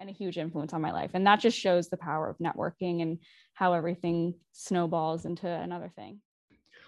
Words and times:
and 0.00 0.08
a 0.08 0.12
huge 0.12 0.38
influence 0.38 0.72
on 0.72 0.80
my 0.80 0.92
life. 0.92 1.10
And 1.14 1.26
that 1.26 1.40
just 1.40 1.58
shows 1.58 1.88
the 1.88 1.96
power 1.96 2.28
of 2.28 2.38
networking 2.38 3.02
and 3.02 3.18
how 3.54 3.72
everything 3.72 4.34
snowballs 4.52 5.24
into 5.24 5.48
another 5.48 5.90
thing. 5.94 6.20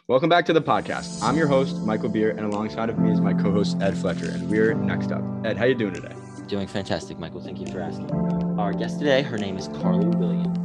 Welcome 0.07 0.29
back 0.29 0.45
to 0.47 0.53
the 0.53 0.63
podcast. 0.63 1.23
I'm 1.23 1.37
your 1.37 1.47
host, 1.47 1.77
Michael 1.83 2.09
Beer, 2.09 2.31
and 2.31 2.41
alongside 2.41 2.89
of 2.89 2.99
me 2.99 3.13
is 3.13 3.21
my 3.21 3.33
co-host 3.33 3.81
Ed 3.81 3.97
Fletcher. 3.97 4.31
And 4.31 4.49
we're 4.49 4.75
next 4.75 5.13
up. 5.13 5.23
Ed, 5.45 5.57
how 5.57 5.65
you 5.65 5.75
doing 5.75 5.95
today? 5.95 6.15
Doing 6.49 6.67
fantastic, 6.67 7.19
Michael. 7.19 7.41
Thank 7.41 7.61
you 7.61 7.67
for 7.67 7.81
asking. 7.81 8.11
Our 8.59 8.73
guest 8.73 8.99
today, 8.99 9.23
her 9.23 9.39
name 9.39 9.57
is 9.57 9.69
Carly 9.69 10.07
Williams. 10.09 10.59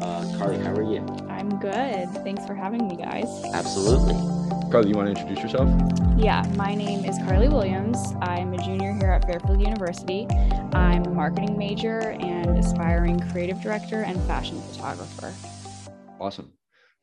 Uh, 0.00 0.34
Carly, 0.38 0.58
how 0.58 0.72
are 0.72 0.82
you? 0.82 1.04
I'm 1.28 1.58
good. 1.58 2.08
Thanks 2.24 2.46
for 2.46 2.54
having 2.54 2.86
me, 2.86 2.96
guys. 2.96 3.26
Absolutely. 3.52 4.41
Carly, 4.72 4.88
you 4.88 4.96
want 4.96 5.14
to 5.14 5.20
introduce 5.20 5.42
yourself? 5.44 5.68
Yeah, 6.16 6.50
my 6.56 6.74
name 6.74 7.04
is 7.04 7.18
Carly 7.26 7.46
Williams. 7.46 7.98
I'm 8.22 8.54
a 8.54 8.56
junior 8.56 8.94
here 8.94 9.10
at 9.10 9.26
Fairfield 9.26 9.60
University. 9.60 10.26
I'm 10.72 11.04
a 11.04 11.10
marketing 11.10 11.58
major 11.58 12.16
and 12.18 12.58
aspiring 12.58 13.20
creative 13.32 13.60
director 13.60 14.04
and 14.04 14.18
fashion 14.22 14.58
photographer. 14.62 15.34
Awesome. 16.18 16.54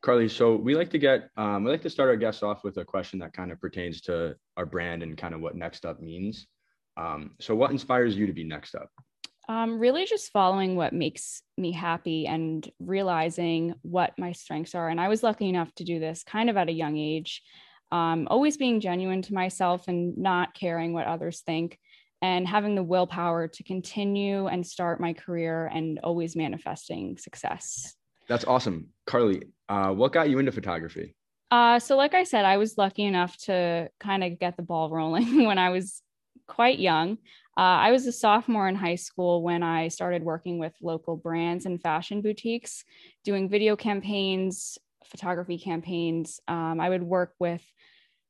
Carly, 0.02 0.28
so 0.28 0.56
we 0.56 0.74
like 0.74 0.90
to 0.90 0.98
get, 0.98 1.30
um, 1.36 1.62
we 1.62 1.70
like 1.70 1.82
to 1.82 1.90
start 1.90 2.08
our 2.08 2.16
guests 2.16 2.42
off 2.42 2.64
with 2.64 2.76
a 2.78 2.84
question 2.84 3.20
that 3.20 3.34
kind 3.34 3.52
of 3.52 3.60
pertains 3.60 4.00
to 4.00 4.34
our 4.56 4.66
brand 4.66 5.04
and 5.04 5.16
kind 5.16 5.32
of 5.32 5.40
what 5.40 5.54
Next 5.54 5.86
Up 5.86 6.00
means. 6.00 6.48
Um, 6.96 7.36
so, 7.38 7.54
what 7.54 7.70
inspires 7.70 8.16
you 8.16 8.26
to 8.26 8.32
be 8.32 8.42
Next 8.42 8.74
Up? 8.74 8.90
Um, 9.50 9.80
really, 9.80 10.06
just 10.06 10.30
following 10.30 10.76
what 10.76 10.92
makes 10.92 11.42
me 11.56 11.72
happy 11.72 12.24
and 12.28 12.70
realizing 12.78 13.74
what 13.82 14.16
my 14.16 14.30
strengths 14.30 14.76
are. 14.76 14.88
And 14.88 15.00
I 15.00 15.08
was 15.08 15.24
lucky 15.24 15.48
enough 15.48 15.74
to 15.74 15.84
do 15.84 15.98
this 15.98 16.22
kind 16.22 16.48
of 16.48 16.56
at 16.56 16.68
a 16.68 16.72
young 16.72 16.96
age, 16.96 17.42
um, 17.92 18.28
always 18.30 18.56
being 18.56 18.80
genuine 18.80 19.22
to 19.22 19.34
myself 19.34 19.88
and 19.88 20.16
not 20.16 20.54
caring 20.54 20.92
what 20.92 21.06
others 21.06 21.40
think, 21.40 21.78
and 22.22 22.46
having 22.46 22.74
the 22.74 22.82
willpower 22.82 23.48
to 23.48 23.62
continue 23.62 24.46
and 24.46 24.66
start 24.66 25.00
my 25.00 25.12
career 25.12 25.66
and 25.66 25.98
always 26.02 26.36
manifesting 26.36 27.16
success. 27.16 27.94
That's 28.28 28.44
awesome. 28.44 28.88
Carly, 29.06 29.42
uh, 29.68 29.90
what 29.90 30.12
got 30.12 30.30
you 30.30 30.38
into 30.38 30.52
photography? 30.52 31.16
Uh, 31.50 31.80
so, 31.80 31.96
like 31.96 32.14
I 32.14 32.24
said, 32.24 32.44
I 32.44 32.58
was 32.58 32.78
lucky 32.78 33.04
enough 33.04 33.36
to 33.38 33.90
kind 33.98 34.22
of 34.22 34.38
get 34.38 34.56
the 34.56 34.62
ball 34.62 34.90
rolling 34.94 35.44
when 35.46 35.58
I 35.58 35.70
was 35.70 36.02
quite 36.46 36.78
young. 36.78 37.18
Uh, 37.56 37.78
I 37.86 37.90
was 37.90 38.06
a 38.06 38.12
sophomore 38.12 38.68
in 38.68 38.74
high 38.74 38.94
school 38.94 39.42
when 39.42 39.62
I 39.62 39.88
started 39.88 40.22
working 40.22 40.58
with 40.58 40.72
local 40.80 41.16
brands 41.16 41.66
and 41.66 41.82
fashion 41.82 42.22
boutiques, 42.22 42.84
doing 43.24 43.48
video 43.48 43.76
campaigns, 43.76 44.78
photography 45.04 45.58
campaigns. 45.58 46.40
Um, 46.48 46.80
I 46.80 46.88
would 46.88 47.02
work 47.02 47.34
with 47.38 47.62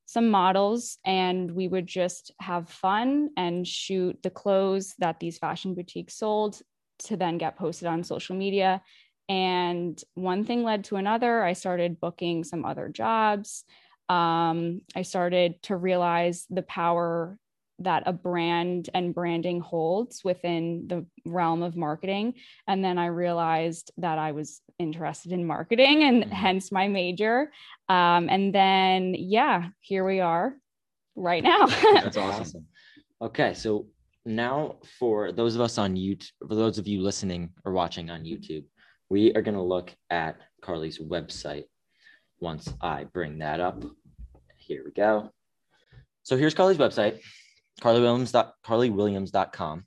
some 0.07 0.29
models 0.29 0.99
and 1.05 1.51
we 1.51 1.69
would 1.69 1.87
just 1.87 2.33
have 2.41 2.69
fun 2.69 3.31
and 3.37 3.67
shoot 3.67 4.19
the 4.23 4.31
clothes 4.31 4.95
that 4.99 5.21
these 5.21 5.39
fashion 5.39 5.75
boutiques 5.75 6.15
sold 6.15 6.61
to 6.99 7.17
then 7.17 7.39
get 7.39 7.57
posted 7.57 7.87
on 7.87 8.03
social 8.03 8.35
media 8.35 8.83
and 9.31 10.03
one 10.15 10.45
thing 10.45 10.65
led 10.65 10.83
to 10.85 10.97
another. 10.97 11.45
I 11.45 11.53
started 11.53 12.01
booking 12.01 12.43
some 12.43 12.65
other 12.65 12.89
jobs. 12.89 13.65
Um, 14.09 14.81
I 14.97 15.03
started 15.03 15.63
to 15.65 15.77
realize 15.77 16.47
the 16.51 16.63
power 16.63 17.39
that 17.81 18.05
a 18.07 18.13
brand 18.13 18.91
and 18.95 19.15
branding 19.15 19.61
holds 19.61 20.23
within 20.25 20.87
the 20.87 21.05
realm 21.27 21.63
of 21.63 21.77
marketing. 21.77 22.35
And 22.69 22.85
then 22.85 22.99
I 22.99 23.07
realized 23.07 23.91
that 23.99 24.19
I 24.19 24.33
was 24.33 24.61
interested 24.79 25.33
in 25.33 25.47
marketing 25.47 26.05
and 26.05 26.25
mm-hmm. 26.25 26.33
hence 26.33 26.71
my 26.71 26.89
major. 26.89 27.53
Um, 27.89 28.29
and 28.31 28.55
then, 28.55 29.15
yeah, 29.17 29.69
here 29.81 30.05
we 30.05 30.21
are 30.21 30.55
right 31.17 31.43
now. 31.43 31.67
That's 31.95 32.17
awesome. 32.17 32.67
Okay. 33.23 33.55
So 33.55 33.87
now 34.25 34.77
for 34.99 35.33
those 35.33 35.55
of 35.55 35.61
us 35.61 35.79
on 35.79 35.97
YouTube, 35.97 36.31
for 36.47 36.55
those 36.55 36.79
of 36.79 36.87
you 36.87 37.03
listening 37.03 37.51
or 37.65 37.73
watching 37.73 38.11
on 38.11 38.25
YouTube, 38.25 38.65
we 39.09 39.35
are 39.35 39.43
going 39.43 39.57
to 39.57 39.63
look 39.63 39.95
at 40.11 40.37
Carly's 40.63 40.99
website 40.99 41.65
once 42.41 42.73
I 42.81 43.05
bring 43.05 43.39
that 43.39 43.61
up. 43.61 43.83
Here 44.57 44.83
we 44.85 44.93
go. 44.93 45.31
So 46.23 46.37
here's 46.37 46.55
Carly's 46.55 46.79
website, 46.79 47.21
carlywilliams.carlywilliams.com. 47.81 49.85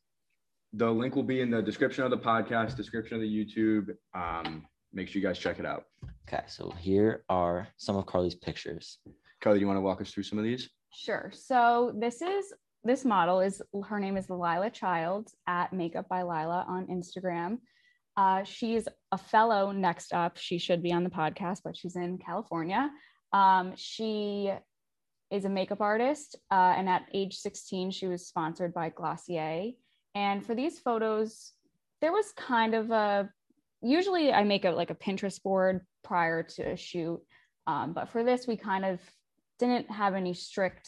The 0.75 0.89
link 0.89 1.15
will 1.15 1.23
be 1.23 1.41
in 1.41 1.51
the 1.51 1.61
description 1.61 2.03
of 2.03 2.09
the 2.09 2.17
podcast, 2.17 2.75
description 2.75 3.15
of 3.15 3.21
the 3.21 3.27
YouTube. 3.27 3.89
Um, 4.15 4.65
make 4.91 5.07
sure 5.07 5.21
you 5.21 5.27
guys 5.27 5.37
check 5.37 5.59
it 5.59 5.65
out. 5.65 5.83
Okay, 6.27 6.43
so 6.47 6.71
here 6.79 7.23
are 7.29 7.67
some 7.77 7.95
of 7.95 8.05
Carly's 8.05 8.35
pictures. 8.35 8.99
Carly, 9.41 9.59
do 9.59 9.61
you 9.61 9.67
want 9.67 9.77
to 9.77 9.81
walk 9.81 10.01
us 10.01 10.11
through 10.11 10.23
some 10.23 10.39
of 10.39 10.43
these? 10.43 10.69
Sure. 10.93 11.31
So 11.33 11.93
this 11.95 12.21
is 12.21 12.53
this 12.83 13.05
model 13.05 13.39
is 13.39 13.61
her 13.85 13.99
name 13.99 14.17
is 14.17 14.29
Lila 14.29 14.69
Childs 14.69 15.35
at 15.47 15.73
Makeup 15.73 16.07
by 16.09 16.23
Lila 16.23 16.65
on 16.67 16.87
Instagram. 16.87 17.59
Uh, 18.15 18.43
she's 18.43 18.87
a 19.11 19.17
fellow 19.17 19.71
next 19.71 20.13
up. 20.13 20.37
She 20.37 20.57
should 20.57 20.83
be 20.83 20.91
on 20.91 21.03
the 21.03 21.09
podcast, 21.09 21.61
but 21.63 21.75
she's 21.75 21.95
in 21.95 22.17
California. 22.17 22.91
Um, 23.31 23.73
she 23.75 24.51
is 25.33 25.45
a 25.45 25.49
makeup 25.49 25.81
artist. 25.81 26.37
Uh, 26.51 26.75
and 26.77 26.87
at 26.87 27.07
age 27.13 27.37
16, 27.37 27.91
she 27.91 28.07
was 28.07 28.27
sponsored 28.27 28.73
by 28.73 28.89
Glossier. 28.89 29.71
And 30.13 30.45
for 30.45 30.53
these 30.53 30.79
photos, 30.79 31.51
there 32.01 32.13
was 32.13 32.31
kind 32.37 32.75
of 32.75 32.91
a 32.91 33.29
usually 33.81 34.31
I 34.31 34.43
make 34.43 34.63
a 34.63 34.71
like 34.71 34.91
a 34.91 34.95
Pinterest 34.95 35.41
board 35.41 35.81
prior 36.03 36.43
to 36.43 36.73
a 36.73 36.77
shoot. 36.77 37.19
Um, 37.65 37.93
but 37.93 38.09
for 38.09 38.23
this, 38.23 38.45
we 38.45 38.57
kind 38.57 38.85
of 38.85 38.99
didn't 39.57 39.89
have 39.89 40.13
any 40.13 40.35
strict 40.35 40.87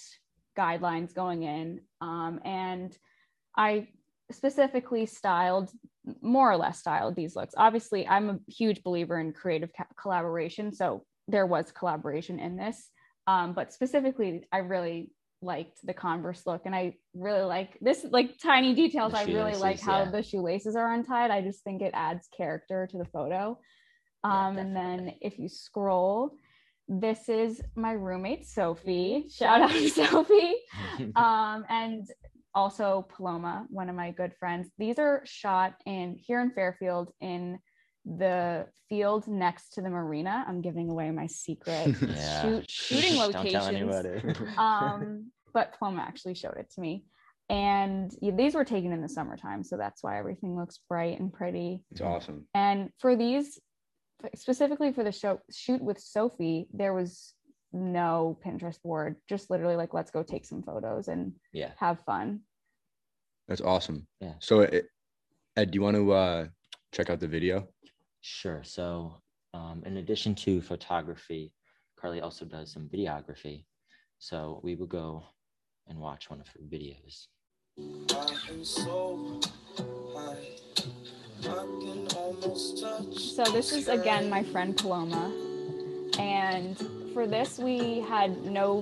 guidelines 0.58 1.14
going 1.14 1.44
in. 1.44 1.82
Um, 2.00 2.40
and 2.46 2.96
I 3.58 3.88
specifically 4.32 5.08
styled 5.08 5.72
more 6.22 6.52
or 6.52 6.58
less 6.58 6.80
styled 6.80 7.16
these 7.16 7.36
looks 7.36 7.54
obviously 7.58 8.08
i'm 8.08 8.30
a 8.30 8.40
huge 8.48 8.84
believer 8.84 9.20
in 9.20 9.34
creative 9.34 9.72
collaboration 10.00 10.72
so 10.72 11.04
there 11.28 11.46
was 11.46 11.72
collaboration 11.72 12.40
in 12.40 12.56
this 12.56 12.90
um, 13.28 13.54
but 13.54 13.74
specifically 13.74 14.44
i 14.52 14.58
really 14.58 15.12
liked 15.42 15.80
the 15.84 15.94
converse 15.94 16.44
look 16.46 16.62
and 16.66 16.76
i 16.76 16.94
really 17.14 17.44
like 17.44 17.78
this 17.82 18.06
like 18.10 18.38
tiny 18.40 18.74
details. 18.74 19.14
I 19.14 19.26
really 19.26 19.56
like 19.56 19.80
how 19.80 20.04
yeah. 20.04 20.12
the 20.12 20.24
shoelaces 20.24 20.76
are 20.76 20.94
untied. 20.94 21.30
I 21.32 21.42
just 21.42 21.64
think 21.64 21.82
it 21.82 21.92
adds 21.94 22.28
character 22.36 22.88
to 22.92 22.98
the 22.98 23.06
photo. 23.06 23.60
Um, 24.24 24.56
yeah, 24.56 24.62
and 24.62 24.76
then 24.76 25.14
if 25.22 25.38
you 25.38 25.48
scroll 25.48 26.32
this 26.88 27.30
is 27.30 27.62
my 27.76 27.94
roommate 27.94 28.46
sophie. 28.46 29.26
Shout 29.30 29.62
out 29.62 29.72
to 29.72 29.90
sophie. 29.90 30.56
Um, 31.16 31.66
and 31.68 32.08
also 32.54 33.08
Paloma, 33.10 33.66
one 33.70 33.90
of 33.90 33.96
my 33.96 34.12
good 34.12 34.34
friends. 34.40 34.70
These 34.78 35.00
are 35.00 35.22
shot 35.26 35.74
in 35.86 36.18
here 36.20 36.42
in 36.42 36.52
Fairfield 36.52 37.12
in 37.20 37.60
the 38.06 38.68
field 38.90 39.28
next 39.28 39.74
to 39.74 39.82
the 39.82 39.90
marina. 39.90 40.46
I'm 40.48 40.62
giving 40.62 40.90
away 40.90 41.12
my 41.12 41.28
secret 41.28 41.96
yeah. 42.02 42.42
shoot, 42.42 42.66
shooting 42.70 43.18
locations. 43.18 44.48
um, 44.58 45.32
but 45.54 45.74
Paloma 45.78 46.02
actually 46.02 46.36
showed 46.36 46.58
it 46.58 46.70
to 46.76 46.82
me. 46.82 47.06
And 47.50 48.12
these 48.22 48.56
were 48.56 48.66
taken 48.66 48.92
in 48.92 49.02
the 49.02 49.10
summertime. 49.10 49.64
So 49.64 49.78
that's 49.78 50.02
why 50.02 50.18
everything 50.18 50.58
looks 50.58 50.80
bright 50.90 51.20
and 51.20 51.32
pretty. 51.32 51.84
It's 51.92 52.02
awesome. 52.02 52.48
And 52.56 52.90
for 53.00 53.16
these, 53.16 53.60
specifically 54.36 54.92
for 54.92 55.04
the 55.04 55.12
show, 55.12 55.40
shoot 55.52 55.82
with 55.82 56.00
Sophie, 56.00 56.68
there 56.74 56.94
was 56.94 57.36
no 57.72 58.38
Pinterest 58.44 58.82
board, 58.82 59.18
just 59.30 59.52
literally 59.52 59.76
like, 59.76 59.94
let's 59.94 60.10
go 60.10 60.24
take 60.24 60.46
some 60.46 60.64
photos 60.64 61.08
and 61.08 61.34
yeah, 61.54 61.72
have 61.78 62.00
fun. 62.02 62.42
That's 63.48 63.62
awesome. 63.62 64.08
Yeah. 64.22 64.34
So, 64.40 64.62
Ed, 64.62 65.72
do 65.72 65.76
you 65.76 65.82
want 65.82 65.98
to 65.98 66.12
uh, 66.14 66.48
check 66.94 67.12
out 67.12 67.20
the 67.20 67.28
video? 67.28 67.68
Sure. 68.28 68.64
So, 68.64 69.22
um, 69.54 69.84
in 69.86 69.98
addition 69.98 70.34
to 70.34 70.60
photography, 70.60 71.54
Carly 71.96 72.22
also 72.22 72.44
does 72.44 72.72
some 72.72 72.90
videography. 72.90 73.66
So, 74.18 74.60
we 74.64 74.74
will 74.74 74.88
go 74.88 75.24
and 75.88 76.00
watch 76.00 76.32
one 76.32 76.42
of 76.42 76.48
her 76.48 76.62
videos. 76.68 77.28
So, 83.16 83.44
this 83.52 83.72
is 83.72 83.90
again 83.90 84.28
my 84.28 84.42
friend 84.42 84.76
Paloma. 84.76 85.32
And 86.18 86.82
for 87.14 87.28
this, 87.28 87.60
we 87.60 88.00
had 88.00 88.44
no 88.44 88.82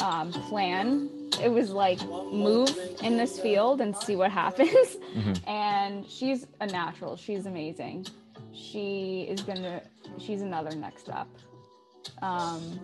um, 0.00 0.32
plan. 0.48 1.10
It 1.40 1.50
was 1.50 1.70
like 1.70 2.00
move 2.02 2.76
in 3.02 3.16
this 3.16 3.38
field 3.38 3.80
and 3.80 3.96
see 3.96 4.16
what 4.16 4.30
happens. 4.44 4.70
Mm-hmm. 4.70 5.48
And 5.48 6.06
she's 6.08 6.46
a 6.60 6.66
natural. 6.66 7.16
She's 7.16 7.46
amazing. 7.46 8.06
She 8.52 9.26
is 9.28 9.42
gonna. 9.42 9.82
She's 10.18 10.42
another 10.42 10.74
next 10.76 11.08
up. 11.08 11.28
Um, 12.22 12.80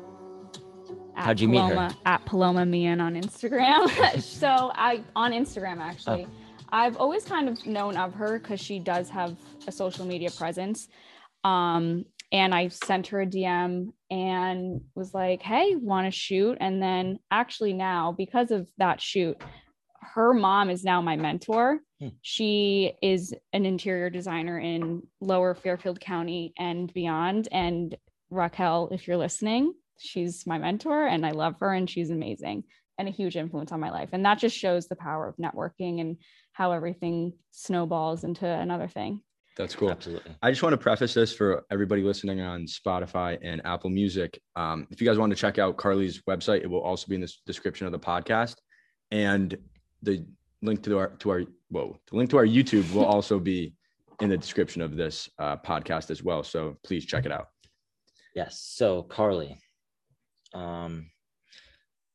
How'd 1.14 1.40
you 1.40 1.48
Paloma, 1.48 1.68
meet 1.68 1.92
her? 1.92 1.98
At 2.06 2.24
Paloma 2.24 2.66
Mian 2.66 3.00
on 3.00 3.14
Instagram. 3.14 4.20
so 4.20 4.72
I 4.74 5.02
on 5.16 5.32
Instagram 5.32 5.78
actually. 5.78 6.26
Oh. 6.28 6.40
I've 6.70 6.96
always 6.96 7.24
kind 7.24 7.48
of 7.48 7.64
known 7.66 7.96
of 7.96 8.14
her 8.14 8.38
because 8.38 8.60
she 8.60 8.80
does 8.80 9.08
have 9.10 9.36
a 9.68 9.72
social 9.72 10.04
media 10.04 10.30
presence. 10.30 10.88
Um, 11.44 12.04
and 12.32 12.54
I 12.54 12.68
sent 12.68 13.08
her 13.08 13.22
a 13.22 13.26
DM 13.26 13.92
and 14.10 14.80
was 14.94 15.14
like, 15.14 15.42
"Hey, 15.42 15.76
want 15.76 16.06
to 16.06 16.10
shoot?" 16.10 16.58
And 16.60 16.82
then 16.82 17.18
actually 17.30 17.72
now 17.72 18.12
because 18.12 18.50
of 18.50 18.68
that 18.78 19.00
shoot, 19.00 19.40
her 20.14 20.32
mom 20.32 20.70
is 20.70 20.84
now 20.84 21.00
my 21.00 21.16
mentor. 21.16 21.80
Hmm. 22.00 22.08
She 22.22 22.92
is 23.02 23.34
an 23.52 23.66
interior 23.66 24.10
designer 24.10 24.58
in 24.58 25.02
lower 25.20 25.54
Fairfield 25.54 26.00
County 26.00 26.52
and 26.58 26.92
beyond. 26.92 27.48
And 27.50 27.96
Raquel, 28.30 28.88
if 28.92 29.06
you're 29.06 29.16
listening, 29.16 29.74
she's 29.98 30.46
my 30.46 30.58
mentor 30.58 31.06
and 31.06 31.24
I 31.24 31.30
love 31.30 31.56
her 31.60 31.72
and 31.72 31.88
she's 31.88 32.10
amazing 32.10 32.64
and 32.98 33.08
a 33.08 33.12
huge 33.12 33.36
influence 33.36 33.72
on 33.72 33.80
my 33.80 33.90
life. 33.90 34.10
And 34.12 34.24
that 34.24 34.38
just 34.38 34.56
shows 34.56 34.86
the 34.86 34.96
power 34.96 35.28
of 35.28 35.36
networking 35.36 36.00
and 36.00 36.16
how 36.52 36.72
everything 36.72 37.32
snowballs 37.50 38.24
into 38.24 38.46
another 38.46 38.88
thing. 38.88 39.20
That's 39.56 39.74
cool. 39.76 39.90
Absolutely. 39.90 40.34
I 40.42 40.50
just 40.50 40.62
want 40.64 40.72
to 40.72 40.76
preface 40.78 41.14
this 41.14 41.32
for 41.32 41.64
everybody 41.70 42.02
listening 42.02 42.40
on 42.40 42.66
Spotify 42.66 43.38
and 43.42 43.64
Apple 43.64 43.88
Music. 43.90 44.40
Um, 44.56 44.86
if 44.90 45.00
you 45.00 45.06
guys 45.06 45.16
want 45.16 45.30
to 45.30 45.36
check 45.36 45.58
out 45.58 45.76
Carly's 45.76 46.22
website, 46.28 46.62
it 46.62 46.66
will 46.68 46.80
also 46.82 47.06
be 47.06 47.14
in 47.14 47.20
the 47.20 47.32
description 47.46 47.86
of 47.86 47.92
the 47.92 47.98
podcast, 47.98 48.56
and 49.12 49.56
the 50.02 50.26
link 50.62 50.82
to 50.82 50.98
our 50.98 51.08
to 51.18 51.30
our 51.30 51.42
whoa, 51.70 51.96
the 52.10 52.16
link 52.16 52.30
to 52.30 52.36
our 52.36 52.46
YouTube 52.46 52.92
will 52.92 53.04
also 53.16 53.38
be 53.38 53.74
in 54.20 54.28
the 54.28 54.36
description 54.36 54.82
of 54.82 54.96
this 54.96 55.28
uh, 55.38 55.56
podcast 55.58 56.10
as 56.10 56.22
well. 56.22 56.42
So 56.42 56.76
please 56.84 57.04
check 57.04 57.24
it 57.24 57.32
out. 57.32 57.48
Yes. 58.34 58.60
So 58.60 59.04
Carly, 59.04 59.56
um, 60.52 61.10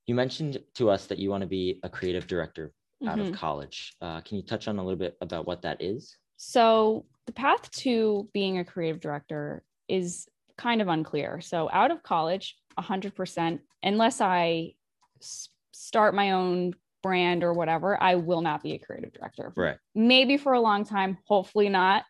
you 0.07 0.15
mentioned 0.15 0.57
to 0.75 0.89
us 0.89 1.05
that 1.07 1.19
you 1.19 1.29
want 1.29 1.41
to 1.41 1.47
be 1.47 1.79
a 1.83 1.89
creative 1.89 2.27
director 2.27 2.73
out 3.07 3.17
Mhm. 3.17 3.29
of 3.29 3.35
college. 3.35 3.95
Uh, 4.01 4.19
can 4.21 4.37
you 4.37 4.43
touch 4.43 4.67
on 4.67 4.77
a 4.77 4.83
little 4.83 4.99
bit 4.99 5.15
about 5.21 5.45
what 5.47 5.61
that 5.61 5.81
is? 5.81 6.17
So 6.37 7.05
the 7.29 7.33
path 7.33 7.69
to 7.69 8.27
being 8.33 8.57
a 8.57 8.65
creative 8.65 8.99
director 8.99 9.61
is 9.87 10.27
kind 10.57 10.81
of 10.81 10.87
unclear. 10.87 11.41
So 11.41 11.69
out 11.71 11.91
of 11.91 12.01
college, 12.01 12.55
100%, 12.79 13.59
unless 13.83 14.19
I 14.19 14.73
s- 15.21 15.49
start 15.71 16.15
my 16.15 16.31
own 16.31 16.73
brand 17.03 17.43
or 17.43 17.53
whatever, 17.53 18.01
I 18.01 18.15
will 18.15 18.41
not 18.41 18.63
be 18.63 18.73
a 18.73 18.79
creative 18.79 19.13
director. 19.13 19.53
Right. 19.55 19.77
Maybe 19.93 20.37
for 20.37 20.53
a 20.53 20.59
long 20.59 20.85
time, 20.85 21.19
hopefully 21.27 21.69
not. 21.69 22.03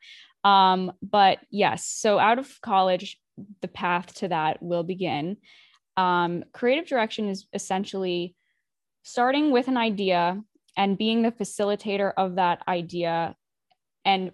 Um, 0.46 0.94
but 1.02 1.40
yes, 1.52 1.86
so 1.86 2.18
out 2.18 2.40
of 2.40 2.50
college, 2.62 3.20
the 3.60 3.68
path 3.68 4.14
to 4.16 4.30
that 4.30 4.64
will 4.64 4.84
begin. 4.84 5.36
Um, 5.98 6.46
creative 6.54 6.88
direction 6.88 7.28
is 7.28 7.46
essentially 7.52 8.38
starting 9.04 9.52
with 9.52 9.68
an 9.68 9.76
idea 9.76 10.42
and 10.78 10.98
being 10.98 11.24
the 11.24 11.32
facilitator 11.34 12.14
of 12.16 12.36
that 12.36 12.62
idea 12.70 13.36
and 14.06 14.32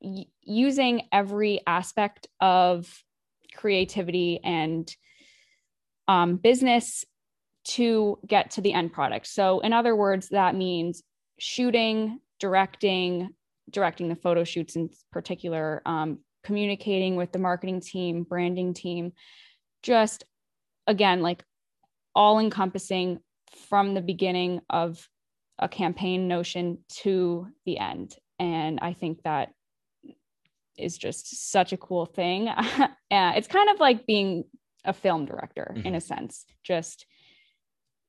y- 0.00 0.26
using 0.42 1.02
every 1.12 1.60
aspect 1.66 2.28
of 2.40 3.02
creativity 3.54 4.40
and 4.42 4.94
um, 6.06 6.36
business 6.36 7.04
to 7.64 8.18
get 8.26 8.52
to 8.52 8.60
the 8.60 8.72
end 8.72 8.92
product. 8.92 9.26
So, 9.26 9.60
in 9.60 9.72
other 9.72 9.94
words, 9.94 10.28
that 10.30 10.54
means 10.54 11.02
shooting, 11.38 12.20
directing, 12.40 13.30
directing 13.70 14.08
the 14.08 14.16
photo 14.16 14.44
shoots 14.44 14.76
in 14.76 14.90
particular, 15.12 15.82
um, 15.84 16.18
communicating 16.44 17.16
with 17.16 17.32
the 17.32 17.38
marketing 17.38 17.80
team, 17.80 18.22
branding 18.22 18.72
team, 18.72 19.12
just 19.82 20.24
again, 20.86 21.20
like 21.20 21.44
all 22.14 22.38
encompassing 22.38 23.20
from 23.68 23.94
the 23.94 24.00
beginning 24.00 24.60
of 24.70 25.08
a 25.58 25.68
campaign 25.68 26.28
notion 26.28 26.78
to 26.88 27.48
the 27.66 27.78
end. 27.78 28.14
And 28.38 28.78
I 28.80 28.92
think 28.92 29.22
that 29.24 29.50
is 30.78 30.96
just 30.98 31.50
such 31.50 31.72
a 31.72 31.76
cool 31.76 32.06
thing. 32.06 32.44
yeah, 33.10 33.32
it's 33.34 33.48
kind 33.48 33.68
of 33.70 33.80
like 33.80 34.06
being 34.06 34.44
a 34.84 34.92
film 34.92 35.26
director 35.26 35.74
in 35.84 35.94
a 35.94 36.00
sense, 36.00 36.46
just 36.62 37.04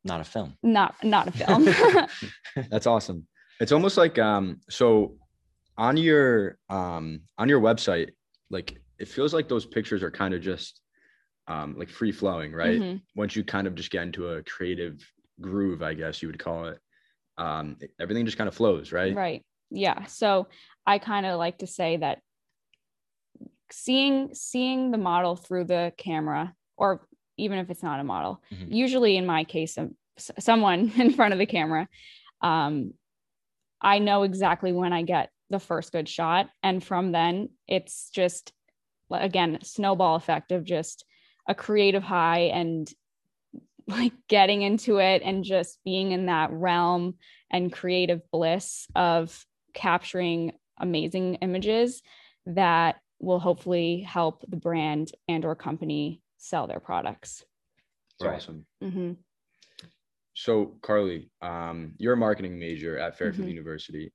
Not 0.04 0.22
a 0.22 0.24
film. 0.24 0.56
not 0.64 0.96
not 1.04 1.28
a 1.28 1.32
film. 1.32 1.66
That's 2.70 2.88
awesome. 2.88 3.28
It's 3.60 3.72
almost 3.72 3.98
like 3.98 4.18
um 4.20 4.62
so 4.70 5.18
on 5.78 5.98
your 5.98 6.58
um 6.70 7.22
on 7.38 7.50
your 7.50 7.60
website, 7.62 8.12
like 8.50 8.80
it 8.98 9.08
feels 9.08 9.34
like 9.34 9.48
those 9.50 9.66
pictures 9.66 10.04
are 10.04 10.12
kind 10.12 10.34
of 10.34 10.42
just 10.42 10.80
um 11.48 11.76
like 11.78 11.90
free 11.90 12.12
flowing, 12.12 12.54
right? 12.54 12.80
Mhm. 12.80 13.02
Once 13.16 13.36
you 13.36 13.44
kind 13.44 13.68
of 13.68 13.76
just 13.76 13.92
get 13.92 14.04
into 14.04 14.30
a 14.30 14.44
creative 14.44 15.06
groove, 15.42 15.82
I 15.82 15.94
guess 15.96 16.22
you 16.22 16.28
would 16.30 16.40
call 16.40 16.66
it. 16.66 16.80
Um 17.38 17.78
everything 18.00 18.26
just 18.26 18.38
kind 18.38 18.48
of 18.48 18.56
flows, 18.56 18.92
right? 18.92 19.16
Right. 19.16 19.44
Yeah. 19.72 20.06
So 20.06 20.48
I 20.86 20.98
kind 21.00 21.26
of 21.26 21.38
like 21.40 21.58
to 21.60 21.68
say 21.68 21.98
that 21.98 22.20
seeing 23.72 24.34
seeing 24.34 24.92
the 24.92 24.98
model 24.98 25.36
through 25.36 25.66
the 25.66 25.94
camera, 25.98 26.54
or 26.78 27.08
even 27.38 27.60
if 27.60 27.70
it's 27.70 27.84
not 27.84 28.00
a 28.00 28.04
model, 28.04 28.42
Mhm. 28.52 28.68
usually 28.74 29.16
in 29.18 29.26
my 29.26 29.44
case, 29.44 29.78
s- 29.78 30.32
someone 30.40 30.92
in 31.00 31.12
front 31.12 31.34
of 31.34 31.40
the 31.40 31.46
camera, 31.46 31.88
um, 32.42 32.94
I 33.82 34.00
know 34.00 34.24
exactly 34.24 34.72
when 34.74 34.92
I 34.94 35.04
get 35.04 35.30
the 35.50 35.60
first 35.60 35.92
good 35.92 36.08
shot, 36.10 36.50
and 36.64 36.84
from 36.84 37.12
then 37.12 37.50
it's 37.68 38.10
just 38.10 38.54
again 39.12 39.58
snowball 39.64 40.16
effect 40.16 40.52
of 40.52 40.64
just 40.64 41.04
a 41.48 41.56
creative 41.56 42.04
high 42.04 42.42
and 42.54 42.88
like 43.88 44.14
getting 44.28 44.62
into 44.62 44.98
it 44.98 45.24
and 45.24 45.44
just 45.44 45.80
being 45.84 46.12
in 46.12 46.28
that 46.28 46.52
realm 46.52 47.16
and 47.50 47.74
creative 47.74 48.22
bliss 48.32 48.86
of 48.96 49.46
capturing 49.74 50.52
amazing 50.80 51.36
images 51.36 52.04
that 52.46 52.98
will 53.20 53.40
hopefully 53.40 54.02
help 54.02 54.44
the 54.48 54.56
brand 54.58 55.12
and 55.28 55.44
or 55.46 55.56
company 55.56 56.22
sell 56.38 56.68
their 56.68 56.80
products 56.80 57.44
It's 58.16 58.24
Right. 58.26 58.36
awesome. 58.36 58.66
Mhm. 58.82 59.18
So 60.34 60.78
Carly, 60.82 61.30
um, 61.42 61.96
you're 61.98 62.14
a 62.14 62.18
marketing 62.18 62.58
major 62.60 62.98
at 62.98 63.18
Fairfield 63.18 63.48
Mhm. 63.48 63.52
University. 63.52 64.12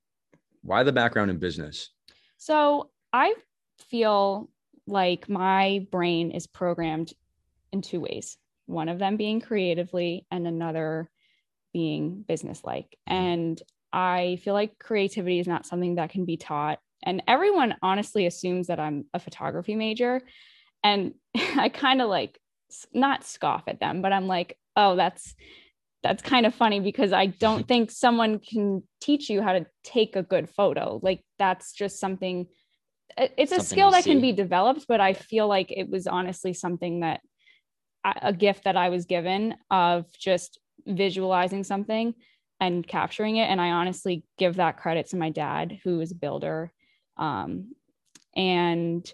Why 0.61 0.83
the 0.83 0.91
background 0.91 1.29
in 1.31 1.37
business? 1.39 1.91
so 2.37 2.91
i 3.13 3.33
feel 3.79 4.49
like 4.87 5.29
my 5.29 5.87
brain 5.89 6.31
is 6.31 6.45
programmed 6.47 7.13
in 7.71 7.81
two 7.81 8.01
ways 8.01 8.37
one 8.65 8.89
of 8.89 8.99
them 8.99 9.15
being 9.15 9.39
creatively 9.39 10.25
and 10.31 10.45
another 10.45 11.09
being 11.71 12.23
businesslike 12.27 12.97
and 13.07 13.63
i 13.93 14.35
feel 14.43 14.53
like 14.53 14.77
creativity 14.79 15.39
is 15.39 15.47
not 15.47 15.65
something 15.65 15.95
that 15.95 16.09
can 16.09 16.25
be 16.25 16.35
taught 16.35 16.79
and 17.05 17.21
everyone 17.27 17.75
honestly 17.81 18.25
assumes 18.25 18.67
that 18.67 18.79
i'm 18.79 19.05
a 19.13 19.19
photography 19.19 19.75
major. 19.75 20.21
And 20.83 21.13
i 21.57 21.69
kind 21.69 22.01
of 22.01 22.09
like 22.09 22.39
not 22.93 23.23
scoff 23.23 23.63
at 23.67 23.79
them 23.79 24.01
but 24.01 24.11
i'm 24.11 24.27
like 24.27 24.57
oh 24.75 24.95
that's 24.95 25.35
that's 26.03 26.21
kind 26.21 26.45
of 26.45 26.53
funny 26.53 26.79
because 26.79 27.13
i 27.13 27.25
don't 27.27 27.67
think 27.71 27.91
someone 27.91 28.39
can 28.39 28.83
teach 29.01 29.29
you 29.29 29.41
how 29.41 29.53
to 29.53 29.65
take 29.83 30.15
a 30.15 30.23
good 30.23 30.49
photo. 30.49 30.99
Like 31.01 31.23
that's 31.39 31.73
just 31.73 31.99
something 31.99 32.47
it- 33.17 33.33
it's 33.37 33.51
a 33.51 33.61
skill 33.61 33.91
that 33.91 34.03
can 34.03 34.19
be 34.21 34.31
developed 34.31 34.85
but 34.87 34.99
i 34.99 35.13
feel 35.13 35.47
like 35.47 35.71
it 35.71 35.89
was 35.89 36.07
honestly 36.07 36.53
something 36.53 37.01
that 37.01 37.21
a 38.21 38.33
gift 38.33 38.65
that 38.65 38.75
i 38.77 38.89
was 38.89 39.05
given 39.05 39.55
of 39.71 40.05
just 40.17 40.59
visualizing 40.85 41.63
something 41.63 42.13
and 42.59 42.87
capturing 42.87 43.37
it. 43.37 43.45
And 43.49 43.59
i 43.59 43.71
honestly 43.71 44.23
give 44.37 44.55
that 44.57 44.77
credit 44.77 45.07
to 45.07 45.17
my 45.17 45.29
dad 45.29 45.79
who 45.83 45.99
is 46.01 46.11
a 46.11 46.15
builder 46.15 46.71
um, 47.17 47.73
and 48.35 49.11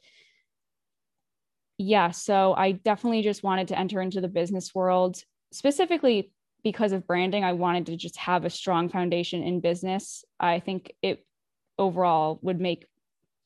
yeah 1.77 2.12
so 2.12 2.53
i 2.53 2.72
definitely 2.72 3.22
just 3.22 3.43
wanted 3.43 3.67
to 3.67 3.77
enter 3.77 4.01
into 4.01 4.22
the 4.22 4.27
business 4.27 4.74
world 4.75 5.24
specifically 5.51 6.31
because 6.63 6.91
of 6.91 7.08
branding. 7.08 7.43
I 7.43 7.53
wanted 7.53 7.88
to 7.88 7.98
just 7.98 8.17
have 8.17 8.46
a 8.46 8.50
strong 8.50 8.89
foundation 8.89 9.43
in 9.43 9.60
business. 9.60 10.24
I 10.39 10.60
think 10.60 10.93
it 11.01 11.25
overall 11.77 12.39
would 12.41 12.60
make 12.60 12.86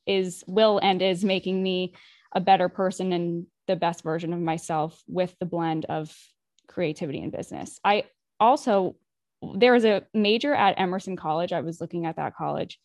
is 0.06 0.44
will 0.48 0.80
and 0.80 1.02
is 1.02 1.24
making 1.24 1.62
me 1.62 1.94
a 2.34 2.42
better 2.42 2.70
person 2.70 3.14
and 3.14 3.48
the 3.68 3.76
best 3.76 4.04
version 4.04 4.34
of 4.34 4.40
myself 4.40 5.02
with 5.08 5.36
the 5.40 5.46
blend 5.46 5.86
of 5.86 6.16
creativity 6.68 7.22
and 7.22 7.32
business. 7.32 7.80
I 7.84 8.06
also 8.40 8.96
there 9.56 9.74
was 9.74 9.86
a 9.86 10.04
major 10.14 10.54
at 10.54 10.80
emerson 10.80 11.16
college. 11.16 11.54
I 11.54 11.62
was 11.62 11.80
looking 11.80 12.06
at 12.06 12.16
that 12.16 12.36
college 12.36 12.80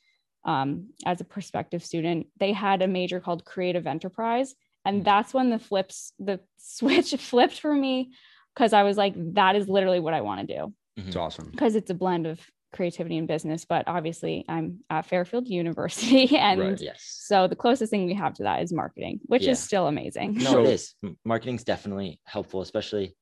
um, 0.45 0.89
as 1.05 1.21
a 1.21 1.25
prospective 1.25 1.85
student 1.85 2.27
they 2.39 2.53
had 2.53 2.83
a 2.83 2.89
major 2.89 3.21
called 3.21 3.45
creative 3.45 3.87
enterprise 3.87 4.55
and 4.85 5.05
that's 5.05 5.35
when 5.35 5.51
the 5.51 5.59
flips 5.59 6.13
the 6.19 6.41
switch 6.59 7.15
flipped 7.17 7.61
for 7.61 7.75
me 7.75 8.13
because 8.55 8.73
i 8.73 8.83
was 8.83 8.97
like 8.97 9.15
that 9.35 9.55
is 9.57 9.69
literally 9.69 10.01
what 10.01 10.15
i 10.15 10.21
want 10.23 10.41
to 10.47 10.55
do 10.57 10.73
It's 10.97 11.17
awesome. 11.17 11.51
because 11.51 11.75
it's 11.75 11.91
a 11.91 11.95
blend 11.95 12.27
of 12.27 12.41
creativity 12.73 13.19
and 13.19 13.27
business 13.27 13.65
but 13.65 13.83
obviously 13.89 14.45
i'm 14.49 14.79
at 14.89 15.05
fairfield 15.05 15.49
university 15.49 16.37
and 16.49 16.61
Right. 16.61 16.81
Yes. 16.81 17.03
so 17.27 17.47
the 17.49 17.57
closest 17.57 17.91
thing 17.91 18.07
we 18.07 18.15
have 18.15 18.33
to 18.35 18.45
that 18.45 18.63
is 18.63 18.73
marketing 18.73 19.21
which 19.25 19.43
Yeah. 19.43 19.51
is 19.53 19.59
still 19.59 19.89
amazing 19.89 20.35
No, 20.35 20.53
So- 20.53 20.61
it 20.63 20.69
is. 20.71 20.95
M- 21.05 21.17
Marketing's 21.25 21.65
definitely 21.65 22.21
helpful, 22.25 22.61
especially 22.63 23.17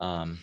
um, 0.00 0.38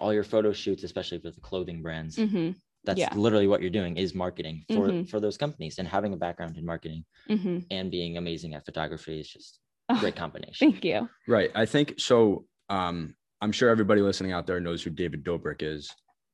all 0.00 0.12
your 0.12 0.24
photo 0.24 0.52
shoots, 0.52 0.82
especially 0.84 1.18
for 1.20 1.30
the 1.30 1.40
clothing 1.40 1.80
brands. 1.82 2.16
Mhm, 2.16 2.56
That's 2.84 2.98
yeah. 2.98 3.14
literally 3.14 3.46
what 3.46 3.60
you're 3.60 3.70
doing 3.70 3.96
is 3.96 4.14
marketing 4.14 4.64
for 4.68 4.88
Mhm. 4.88 5.08
for 5.08 5.20
those 5.20 5.36
companies 5.36 5.78
and 5.78 5.86
having 5.86 6.12
a 6.12 6.16
background 6.16 6.56
in 6.56 6.64
marketing 6.66 7.04
mhm. 7.28 7.64
and 7.70 7.90
being 7.90 8.16
amazing 8.16 8.54
at 8.54 8.64
photography 8.64 9.20
is 9.20 9.28
just 9.28 9.60
Oh, 9.88 9.96
a 9.96 10.00
great 10.00 10.16
combination. 10.16 10.72
thank 10.72 10.84
you 10.84 11.08
Right. 11.28 11.50
I 11.54 11.66
think 11.66 11.94
so. 12.00 12.46
Um, 12.68 13.14
I'm 13.40 13.52
sure 13.52 13.68
everybody 13.70 14.00
listening 14.00 14.32
out 14.32 14.46
there 14.46 14.60
knows 14.60 14.82
who 14.82 14.90
David 14.90 15.24
Dobrik 15.24 15.62
is. 15.62 15.90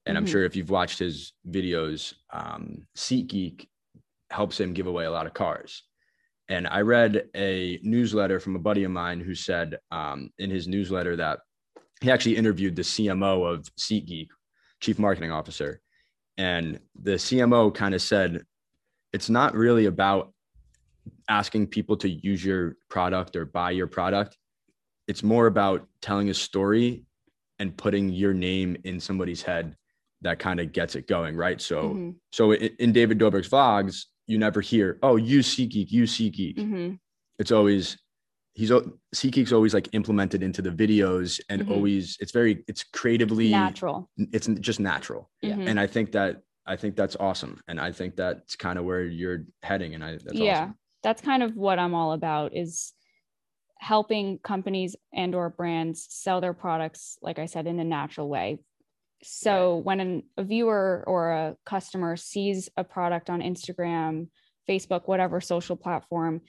And 0.07 0.17
I'm 0.17 0.25
Mhm. 0.25 0.28
sure 0.31 0.45
if 0.45 0.57
you've 0.57 0.71
watched 0.71 0.99
his 0.99 1.33
videos, 1.47 2.14
um, 2.33 2.87
SeatGeek 2.97 3.67
helps 4.31 4.59
him 4.61 4.73
give 4.75 4.87
away 4.87 5.05
a 5.07 5.11
lot 5.11 5.26
of 5.26 5.35
cars. 5.35 5.83
And 6.49 6.67
I 6.67 6.81
read 6.81 7.28
a 7.35 7.78
newsletter 7.83 8.40
from 8.40 8.57
a 8.57 8.59
buddy 8.59 8.85
of 8.85 8.90
mine 8.90 9.21
who 9.21 9.35
said 9.35 9.78
um, 9.90 10.31
in 10.38 10.50
his 10.50 10.67
newsletter 10.69 11.17
that 11.17 11.40
he 12.00 12.11
actually 12.11 12.37
interviewed 12.37 12.76
the 12.76 12.83
CMO 12.85 13.45
of 13.45 13.75
SeatGeek, 13.76 14.28
Chief 14.81 14.99
Marketing 14.99 15.31
Officer. 15.31 15.81
And 16.38 16.78
the 17.02 17.12
CMO 17.18 17.75
kind 17.75 17.95
of 17.95 18.00
said, 18.00 18.45
it's 19.12 19.28
not 19.28 19.54
really 19.54 19.87
about 19.87 20.33
asking 21.28 21.66
people 21.66 21.97
to 21.99 22.09
use 22.09 22.45
your 22.45 22.76
product 22.88 23.35
or 23.37 23.45
buy 23.45 23.73
your 23.73 23.88
product. 23.88 24.38
It's 25.09 25.23
more 25.23 25.47
about 25.47 25.87
telling 26.00 26.30
a 26.30 26.35
story 26.35 27.04
and 27.59 27.76
putting 27.76 28.09
your 28.09 28.33
name 28.33 28.76
in 28.85 29.00
somebody's 29.00 29.42
head 29.42 29.76
that 30.23 30.38
kind 30.38 30.61
of 30.61 30.73
gets 30.73 30.95
it 30.95 31.09
going, 31.09 31.37
right? 31.37 31.61
So, 31.61 31.95
Mhm. 31.95 32.14
so 32.33 32.52
in, 32.52 32.92
David 32.92 33.18
Dobrik's 33.18 33.49
vlogs, 33.49 34.04
you 34.26 34.38
never 34.38 34.61
hear, 34.61 34.99
"Oh, 35.02 35.16
use 35.16 35.54
SeatGeek, 35.57 35.90
use 35.90 36.16
SeatGeek." 36.16 36.57
Mhm. 36.57 36.99
It's 37.38 37.50
always 37.52 37.99
he's 38.55 38.71
SeatGeek's 38.71 39.52
always 39.52 39.75
like 39.75 39.88
implemented 39.93 40.43
into 40.43 40.62
the 40.62 40.71
videos, 40.71 41.40
and 41.49 41.62
Mhm. 41.62 41.71
always 41.71 42.17
it's 42.21 42.33
very 42.33 42.64
it's 42.69 42.85
creatively 42.85 43.50
natural 43.50 44.11
it's 44.17 44.47
just 44.61 44.81
natural, 44.81 45.31
Yeah. 45.43 45.57
Mhm. 45.57 45.69
and 45.69 45.81
I 45.81 45.87
think 45.87 46.12
that 46.12 46.43
I 46.67 46.76
think 46.76 46.97
that's 46.97 47.17
awesome, 47.17 47.61
and 47.69 47.81
I 47.81 47.93
think 47.93 48.17
that's 48.17 48.57
kind 48.57 48.78
of 48.78 48.85
where 48.85 49.05
you're 49.05 49.47
heading, 49.62 49.95
and 49.95 50.05
I 50.05 50.12
that's 50.19 50.38
yeah 50.38 50.62
awesome. 50.62 50.78
that's 51.02 51.23
kind 51.23 51.43
of 51.43 51.57
what 51.57 51.78
i'm 51.78 51.95
all 51.95 52.12
about 52.12 52.57
is 52.57 52.93
helping 53.78 54.38
companies 54.40 54.97
and 55.14 55.35
or 55.35 55.49
brands 55.50 56.07
sell 56.11 56.40
their 56.40 56.52
products 56.55 57.17
like 57.23 57.38
i 57.38 57.47
said 57.47 57.67
in 57.67 57.78
a 57.78 57.85
natural 57.85 58.28
way 58.28 58.59
so 59.23 59.76
when 59.78 60.00
an, 60.00 60.23
a 60.37 60.45
viewer 60.45 61.05
or 61.07 61.31
a 61.33 61.57
customer 61.64 62.17
sees 62.17 62.69
a 62.76 62.85
product 62.85 63.31
on 63.31 63.40
instagram 63.40 64.28
facebook 64.69 65.07
whatever 65.07 65.40
social 65.40 65.76
platform 65.76 66.40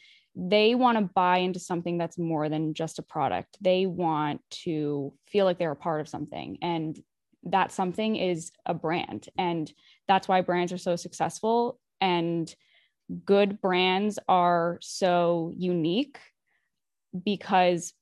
they 0.42 0.76
want 0.76 0.98
to 0.98 1.10
buy 1.14 1.40
into 1.40 1.60
something 1.60 1.98
that's 1.98 2.18
more 2.18 2.48
than 2.48 2.74
just 2.74 3.00
a 3.00 3.04
product 3.04 3.58
they 3.62 3.86
want 3.86 4.42
to 4.50 5.14
feel 5.28 5.46
like 5.46 5.60
they're 5.60 5.72
a 5.72 5.76
part 5.76 6.00
of 6.00 6.08
something 6.08 6.58
and 6.62 7.02
that 7.44 7.72
something 7.72 8.16
is 8.16 8.52
a 8.66 8.74
brand 8.74 9.28
and 9.38 9.74
that's 10.08 10.28
why 10.28 10.42
brands 10.42 10.72
are 10.72 10.78
so 10.78 10.96
successful 10.96 11.80
and 12.02 12.56
good 13.26 13.60
brands 13.62 14.20
are 14.28 14.78
so 14.82 15.52
unique 15.58 16.20
because 17.26 17.94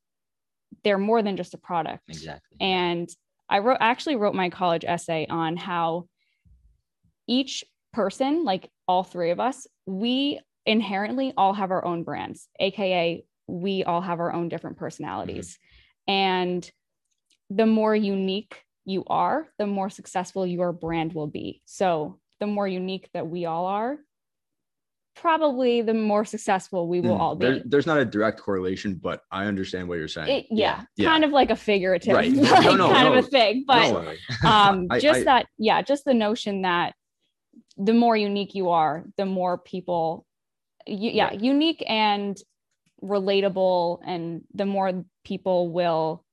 they're 0.84 0.98
more 0.98 1.22
than 1.22 1.38
just 1.38 1.54
a 1.54 1.58
product. 1.58 2.04
Exactly. 2.10 2.58
And 2.60 3.10
I 3.50 3.60
wrote 3.60 3.78
actually 3.80 4.18
wrote 4.18 4.36
my 4.36 4.50
college 4.50 4.84
essay 4.86 5.26
on 5.30 5.56
how 5.56 6.08
each 7.28 7.64
person, 7.94 8.44
like 8.44 8.70
all 8.88 9.04
three 9.04 9.32
of 9.32 9.40
us, 9.40 9.68
we 9.86 10.40
inherently 10.68 11.34
all 11.38 11.54
have 11.54 11.72
our 11.72 11.84
own 11.84 12.04
brands, 12.04 12.48
aka 12.60 13.24
we 13.48 13.84
all 13.86 14.02
have 14.02 14.20
our 14.20 14.34
own 14.34 14.50
different 14.50 14.78
personalities. 14.78 15.58
And 16.08 16.70
the 17.50 17.66
more 17.66 17.96
unique 17.96 18.64
you 18.86 19.04
are, 19.08 19.48
the 19.58 19.66
more 19.68 19.90
successful 19.90 20.46
your 20.46 20.74
brand 20.74 21.14
will 21.14 21.28
be. 21.28 21.62
So 21.66 22.20
the 22.40 22.48
more 22.48 22.68
unique 22.68 23.10
that 23.14 23.28
we 23.28 23.46
all 23.46 23.66
are, 23.66 23.98
probably 25.16 25.82
the 25.82 25.94
more 25.94 26.24
successful 26.26 26.88
we 26.88 27.02
will 27.02 27.16
Mm, 27.18 27.20
all 27.20 27.36
be. 27.36 27.46
there- 27.48 27.64
there's 27.66 27.88
not 27.88 27.98
a 27.98 28.06
direct 28.06 28.40
correlation, 28.40 28.96
but 28.96 29.24
I 29.32 29.46
understand 29.46 29.88
what 29.88 29.98
you're 29.98 30.08
saying. 30.08 30.30
It- 30.30 30.48
yeah, 30.52 30.84
Yeah. 30.96 31.10
kind 31.10 31.24
of 31.24 31.32
like 31.32 31.50
a 31.50 31.56
figurative, 31.56 32.14
Right. 32.14 32.32
like, 32.34 32.64
No, 32.66 32.76
no, 32.76 32.90
kind 32.90 33.10
no. 33.14 33.18
of 33.18 33.26
a 33.26 33.28
thing. 33.28 33.64
But 33.66 33.96
um, 34.46 34.88
I- 34.92 35.00
just 35.00 35.22
I- 35.22 35.24
that, 35.24 35.48
yeah, 35.58 35.82
just 35.82 36.06
the 36.06 36.14
notion 36.14 36.62
that 36.64 36.94
the 37.78 37.94
more 37.94 38.16
unique 38.16 38.54
you 38.54 38.70
are, 38.70 39.06
the 39.18 39.26
more 39.26 39.58
people, 39.58 40.27
yeah, 40.88 41.30
Right. 41.30 41.40
unique 41.40 41.84
and 41.88 42.38
relatable, 43.04 44.00
and 44.06 44.42
the 44.54 44.66
more 44.66 45.06
people 45.24 45.70
will 45.72 46.26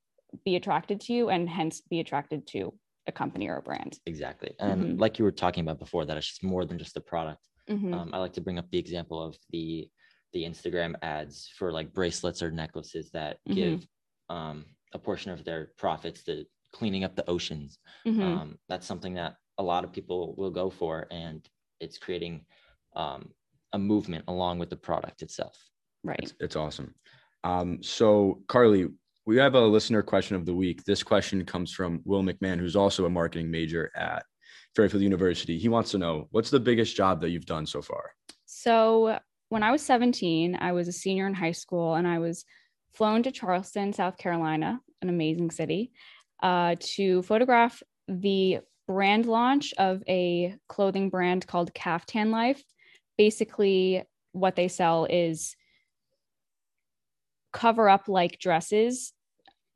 be 0.44 0.56
attracted 0.56 1.00
to 1.02 1.12
you, 1.12 1.28
and 1.30 1.48
hence 1.48 1.80
be 1.82 2.00
attracted 2.00 2.46
to 2.48 2.74
a 3.06 3.12
company 3.12 3.48
or 3.48 3.58
a 3.58 3.62
brand. 3.62 3.98
exactly. 4.06 4.54
And 4.58 4.96
Mhm. 4.96 5.00
like 5.00 5.18
you 5.18 5.24
were 5.24 5.32
talking 5.32 5.62
about 5.62 5.78
before, 5.78 6.04
that 6.06 6.16
it's 6.16 6.26
just 6.28 6.42
more 6.42 6.64
than 6.64 6.78
just 6.78 6.96
a 6.96 7.00
product. 7.00 7.46
Mhm. 7.68 7.94
Um, 7.94 8.10
I 8.12 8.18
like 8.18 8.32
to 8.34 8.40
bring 8.40 8.58
up 8.58 8.70
the 8.70 8.78
example 8.78 9.22
of 9.22 9.36
the 9.50 9.90
the 10.32 10.42
Instagram 10.42 10.96
ads 11.02 11.48
for 11.56 11.70
like 11.70 11.92
bracelets 11.92 12.42
or 12.42 12.50
necklaces 12.50 13.10
that 13.12 13.38
Mhm. 13.48 13.54
give 13.54 13.86
um, 14.28 14.64
a 14.92 14.98
portion 14.98 15.30
of 15.30 15.44
their 15.44 15.72
profits 15.76 16.24
to 16.24 16.44
cleaning 16.72 17.04
up 17.04 17.14
the 17.14 17.28
oceans. 17.30 17.78
Mhm. 18.04 18.22
Um, 18.24 18.58
that's 18.68 18.84
something 18.86 19.14
that 19.14 19.36
a 19.58 19.62
lot 19.62 19.84
of 19.84 19.92
people 19.92 20.34
will 20.36 20.50
go 20.50 20.70
for, 20.70 21.06
and 21.12 21.48
it's 21.78 21.98
creating 21.98 22.46
um, 22.96 23.32
a 23.74 23.78
movement 23.78 24.24
along 24.28 24.58
with 24.58 24.70
the 24.70 24.76
product 24.76 25.20
itself. 25.20 25.58
right. 26.02 26.20
It's, 26.22 26.34
it's 26.40 26.56
awesome. 26.56 26.94
Um, 27.42 27.82
so 27.82 28.42
Carly, 28.48 28.86
we 29.26 29.36
have 29.36 29.54
a 29.54 29.60
listener 29.60 30.02
question 30.02 30.36
of 30.36 30.46
the 30.46 30.54
week. 30.54 30.84
This 30.84 31.02
question 31.02 31.44
comes 31.44 31.72
from 31.72 32.00
Will 32.04 32.22
McMahon, 32.22 32.58
who's 32.58 32.76
also 32.76 33.04
a 33.04 33.10
marketing 33.10 33.50
major 33.50 33.90
at 33.94 34.24
Fairfield 34.76 35.02
University. 35.02 35.58
He 35.58 35.68
wants 35.68 35.90
to 35.90 35.98
know 35.98 36.28
what's 36.30 36.50
the 36.50 36.60
biggest 36.60 36.96
job 36.96 37.20
that 37.20 37.30
you've 37.30 37.46
done 37.46 37.66
so 37.66 37.82
far? 37.82 38.12
So 38.46 39.18
when 39.48 39.62
I 39.62 39.72
was 39.72 39.82
17, 39.82 40.56
I 40.60 40.72
was 40.72 40.88
a 40.88 40.92
senior 40.92 41.26
in 41.26 41.34
high 41.34 41.52
school 41.52 41.94
and 41.94 42.06
I 42.06 42.18
was 42.18 42.44
flown 42.94 43.22
to 43.24 43.32
Charleston, 43.32 43.92
South 43.92 44.16
Carolina, 44.18 44.80
an 45.02 45.08
amazing 45.08 45.50
city, 45.50 45.92
uh, 46.42 46.76
to 46.78 47.22
photograph 47.22 47.82
the 48.08 48.60
brand 48.86 49.26
launch 49.26 49.72
of 49.78 50.02
a 50.08 50.54
clothing 50.68 51.10
brand 51.10 51.46
called 51.46 51.74
Caftan 51.74 52.30
Life. 52.30 52.62
Basically, 53.16 54.02
what 54.32 54.56
they 54.56 54.68
sell 54.68 55.06
is 55.08 55.56
cover 57.52 57.88
up 57.88 58.08
like 58.08 58.38
dresses 58.38 59.12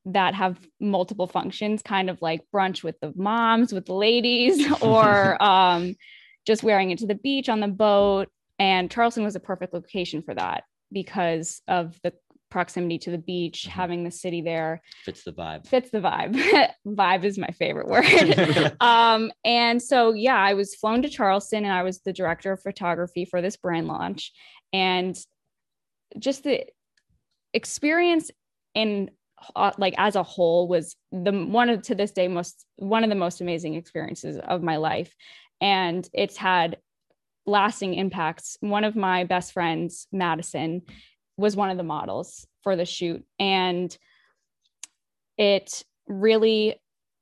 that 0.07 0.35
have 0.35 0.59
multiple 0.81 1.27
functions, 1.27 1.83
kind 1.83 2.11
of 2.11 2.21
like 2.23 2.41
brunch 2.55 2.83
with 2.83 2.99
the 3.01 3.13
moms, 3.15 3.73
with 3.73 3.87
the 3.87 3.95
ladies, 3.95 4.71
or 4.83 5.43
um, 5.43 5.95
just 6.47 6.63
wearing 6.63 6.91
it 6.91 6.99
to 6.99 7.07
the 7.07 7.15
beach 7.15 7.49
on 7.49 7.61
the 7.61 7.69
boat. 7.69 8.29
And 8.59 8.91
Charleston 8.91 9.25
was 9.25 9.37
a 9.37 9.41
perfect 9.41 9.73
location 9.73 10.23
for 10.23 10.35
that 10.35 10.65
because 10.91 11.63
of 11.69 11.99
the 12.03 12.13
proximity 12.51 12.99
to 12.99 13.11
the 13.11 13.19
beach, 13.19 13.67
Mhm. 13.69 13.71
having 13.71 14.05
the 14.05 14.11
city 14.11 14.41
there 14.41 14.83
Fits 15.05 15.23
the 15.25 15.33
vibe. 15.33 15.67
fits 15.67 15.91
the 15.91 16.01
vibe. 16.01 16.35
vibe 16.87 17.25
is 17.25 17.39
my 17.39 17.49
favorite 17.49 17.89
word. 17.89 18.77
um, 18.81 19.31
and 19.45 19.83
so, 19.83 20.13
yeah, 20.13 20.37
I 20.37 20.55
was 20.55 20.75
flown 20.75 21.03
to 21.03 21.09
Charleston 21.09 21.65
and 21.65 21.73
I 21.73 21.83
was 21.83 22.01
the 22.01 22.13
director 22.13 22.53
of 22.53 22.63
photography 22.63 23.25
for 23.25 23.43
this 23.43 23.57
brand 23.57 23.87
launch. 23.89 24.33
And 24.73 25.17
just 26.19 26.45
the 26.45 26.65
experience 27.53 28.31
in 28.75 29.11
uh, 29.55 29.71
like 29.79 29.95
as 29.99 30.17
a 30.17 30.23
whole 30.23 30.69
was 30.69 30.97
the 31.13 31.33
one 31.33 31.71
of 31.71 31.83
to 31.83 31.95
this 31.95 32.11
day 32.13 32.29
most 32.29 32.67
one 32.77 33.05
of 33.05 33.09
the 33.11 33.15
most 33.17 33.41
amazing 33.41 33.75
experiences 33.75 34.37
of 34.49 34.63
my 34.63 34.77
life 34.77 35.15
and 35.61 36.09
it's 36.13 36.37
had 36.37 36.77
lasting 37.47 37.95
impacts 37.95 38.57
one 38.61 38.85
of 38.85 38.97
my 38.97 39.25
best 39.25 39.53
friends 39.53 40.07
madison 40.13 40.83
was 41.39 41.57
one 41.57 41.71
of 41.71 41.77
the 41.79 41.83
models 41.83 42.47
for 42.63 42.77
the 42.77 42.85
shoot 42.85 43.25
and 43.39 43.97
it 45.39 45.85
really 46.07 46.75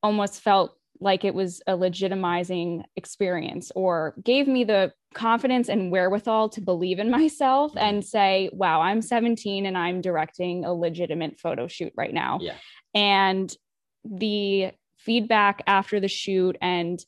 almost 0.03 0.41
felt 0.41 0.77
like 1.01 1.25
it 1.25 1.35
was 1.35 1.61
a 1.67 1.73
legitimizing 1.73 2.83
experience 2.97 3.71
or 3.77 4.15
gave 4.25 4.49
me 4.49 4.65
the 4.65 4.91
confidence 5.13 5.69
and 5.69 5.93
wherewithal 5.93 6.49
to 6.49 6.61
believe 6.63 6.99
in 6.99 7.11
myself 7.11 7.75
Mhm. 7.75 7.81
and 7.83 8.05
say, 8.05 8.49
wow, 8.53 8.81
I'm 8.81 9.03
17 9.03 9.67
and 9.67 9.77
I'm 9.77 10.01
directing 10.01 10.65
a 10.65 10.73
legitimate 10.73 11.39
photo 11.39 11.69
shoot 11.69 11.93
right 11.97 12.15
now. 12.15 12.39
Yeah. 12.41 12.57
And 12.95 13.55
the 14.05 14.71
feedback 14.97 15.63
after 15.67 16.01
the 16.01 16.09
shoot 16.09 16.57
and 16.63 16.99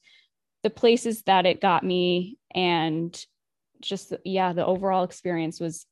the 0.62 0.70
places 0.70 1.22
that 1.22 1.46
it 1.46 1.60
got 1.60 1.82
me 1.84 2.36
and 2.54 3.24
just 3.80 4.12
yeah 4.24 4.52
the 4.52 4.66
overall 4.66 5.04
experience 5.04 5.60
was 5.60 5.86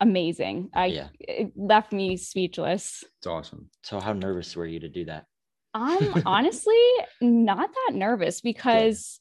amazing 0.00 0.70
i 0.74 0.86
Yeah. 0.86 1.08
it 1.20 1.52
left 1.56 1.92
me 1.92 2.16
speechless 2.16 3.02
It's 3.18 3.26
awesome. 3.26 3.70
So 3.82 4.00
how 4.00 4.12
nervous 4.12 4.54
were 4.56 4.66
you 4.66 4.80
to 4.80 4.88
do 4.88 5.04
that? 5.06 5.26
I'm 5.74 6.22
honestly 6.26 6.80
not 7.20 7.68
that 7.74 7.94
nervous 7.96 8.40
because 8.40 9.20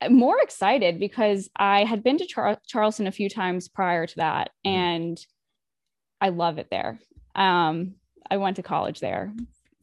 I'm 0.00 0.14
more 0.14 0.40
excited 0.40 0.98
because 1.00 1.50
I 1.56 1.84
had 1.84 2.02
been 2.02 2.18
to 2.18 2.26
Char- 2.26 2.60
Charleston 2.66 3.06
a 3.06 3.12
few 3.12 3.28
times 3.28 3.68
prior 3.68 4.06
to 4.06 4.16
that 4.16 4.50
Mhm. 4.66 4.70
and 4.70 5.26
I 6.20 6.28
love 6.28 6.58
it 6.58 6.68
there. 6.70 7.00
Um, 7.34 7.94
I 8.30 8.36
went 8.36 8.56
to 8.56 8.62
college 8.62 9.00
there 9.00 9.32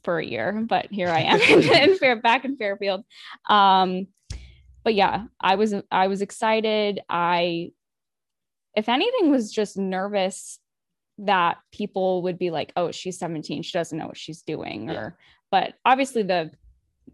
for 0.04 0.20
a 0.20 0.26
year, 0.26 0.54
but 0.68 0.86
here 0.92 1.10
I 1.10 1.22
am 1.22 1.40
in 1.92 1.98
Fair 1.98 2.16
back 2.22 2.46
in 2.46 2.56
Fairfield. 2.56 3.04
Um, 3.50 4.08
but 4.84 4.94
yeah, 4.96 5.26
I 5.42 5.56
was 5.56 5.74
I 5.92 6.08
was 6.08 6.22
excited. 6.22 7.02
I 7.10 7.72
if 8.78 8.88
anything 8.88 9.32
was 9.32 9.52
just 9.52 9.78
nervous 9.78 10.60
that 11.18 11.58
people 11.74 12.22
would 12.24 12.38
be 12.38 12.52
like, 12.52 12.72
"Oh, 12.76 12.92
she's 12.92 13.18
17, 13.18 13.64
she 13.64 13.72
doesn't 13.78 13.98
know 13.98 14.08
what 14.08 14.18
she's 14.18 14.44
doing," 14.44 14.90
Yeah. 14.90 14.94
or 15.00 15.18
but 15.52 15.74
obviously 15.84 16.24
the 16.24 16.52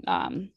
um 0.07 0.49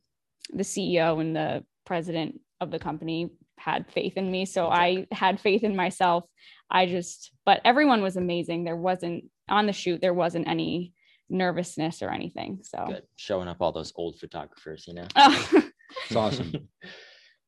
the 0.51 0.65
CEO 0.65 1.21
and 1.21 1.35
the 1.35 1.65
president 1.85 2.41
of 2.61 2.71
the 2.71 2.79
company 2.79 3.31
had 3.59 3.91
faith 3.91 4.17
in 4.17 4.31
me. 4.31 4.45
So 4.45 4.69
I 4.69 5.07
had 5.13 5.41
faith 5.41 5.63
in 5.65 5.75
myself. 5.77 6.25
I 6.71 6.87
just, 6.87 7.33
but 7.45 7.61
everyone 7.65 8.03
was 8.03 8.17
amazing. 8.17 8.65
There 8.65 8.77
wasn't 8.77 9.25
on 9.49 9.67
the 9.67 9.73
shoot, 9.73 10.01
there 10.01 10.15
wasn't 10.15 10.49
any 10.49 10.93
nervousness 11.29 12.03
or 12.03 12.11
anything. 12.11 12.61
So 12.63 12.85
Good. 12.87 13.03
Showing 13.17 13.49
up 13.49 13.59
all 13.61 13.73
those 13.73 13.93
old 13.97 14.19
photographers, 14.19 14.87
you 14.87 14.95
know. 14.95 15.07
It's 16.07 16.17
awesome. 16.17 16.53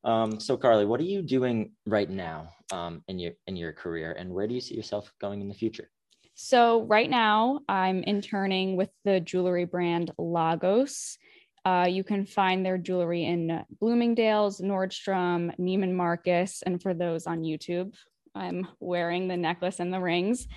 um, 0.03 0.39
so 0.39 0.55
Carly, 0.57 0.85
what 0.85 0.99
are 0.99 1.03
you 1.03 1.21
doing 1.21 1.71
right 1.85 2.09
now 2.09 2.49
um, 2.71 3.03
in 3.07 3.19
your 3.19 3.33
in 3.47 3.55
your 3.55 3.73
career, 3.73 4.13
and 4.17 4.29
where 4.33 4.47
do 4.47 4.53
you 4.53 4.61
see 4.61 4.75
yourself 4.75 5.11
going 5.19 5.41
in 5.41 5.47
the 5.47 5.53
future? 5.53 5.89
So 6.35 6.83
right 6.83 7.09
now 7.09 7.59
I'm 7.67 8.01
interning 8.03 8.77
with 8.77 8.89
the 9.03 9.19
jewelry 9.19 9.65
brand 9.65 10.11
Lagos. 10.17 11.17
Uh, 11.65 11.85
you 11.89 12.05
can 12.05 12.25
find 12.25 12.65
their 12.65 12.77
jewelry 12.77 13.25
in 13.25 13.61
Bloomingdale's, 13.81 14.61
Nordstrom, 14.61 15.53
Neiman 15.59 15.93
Marcus, 15.93 16.63
and 16.65 16.81
for 16.81 16.93
those 16.93 17.27
on 17.27 17.41
YouTube, 17.41 17.93
I'm 18.33 18.65
wearing 18.79 19.27
the 19.27 19.35
necklace 19.35 19.81
and 19.81 19.93
the 19.93 19.99
rings. 19.99 20.47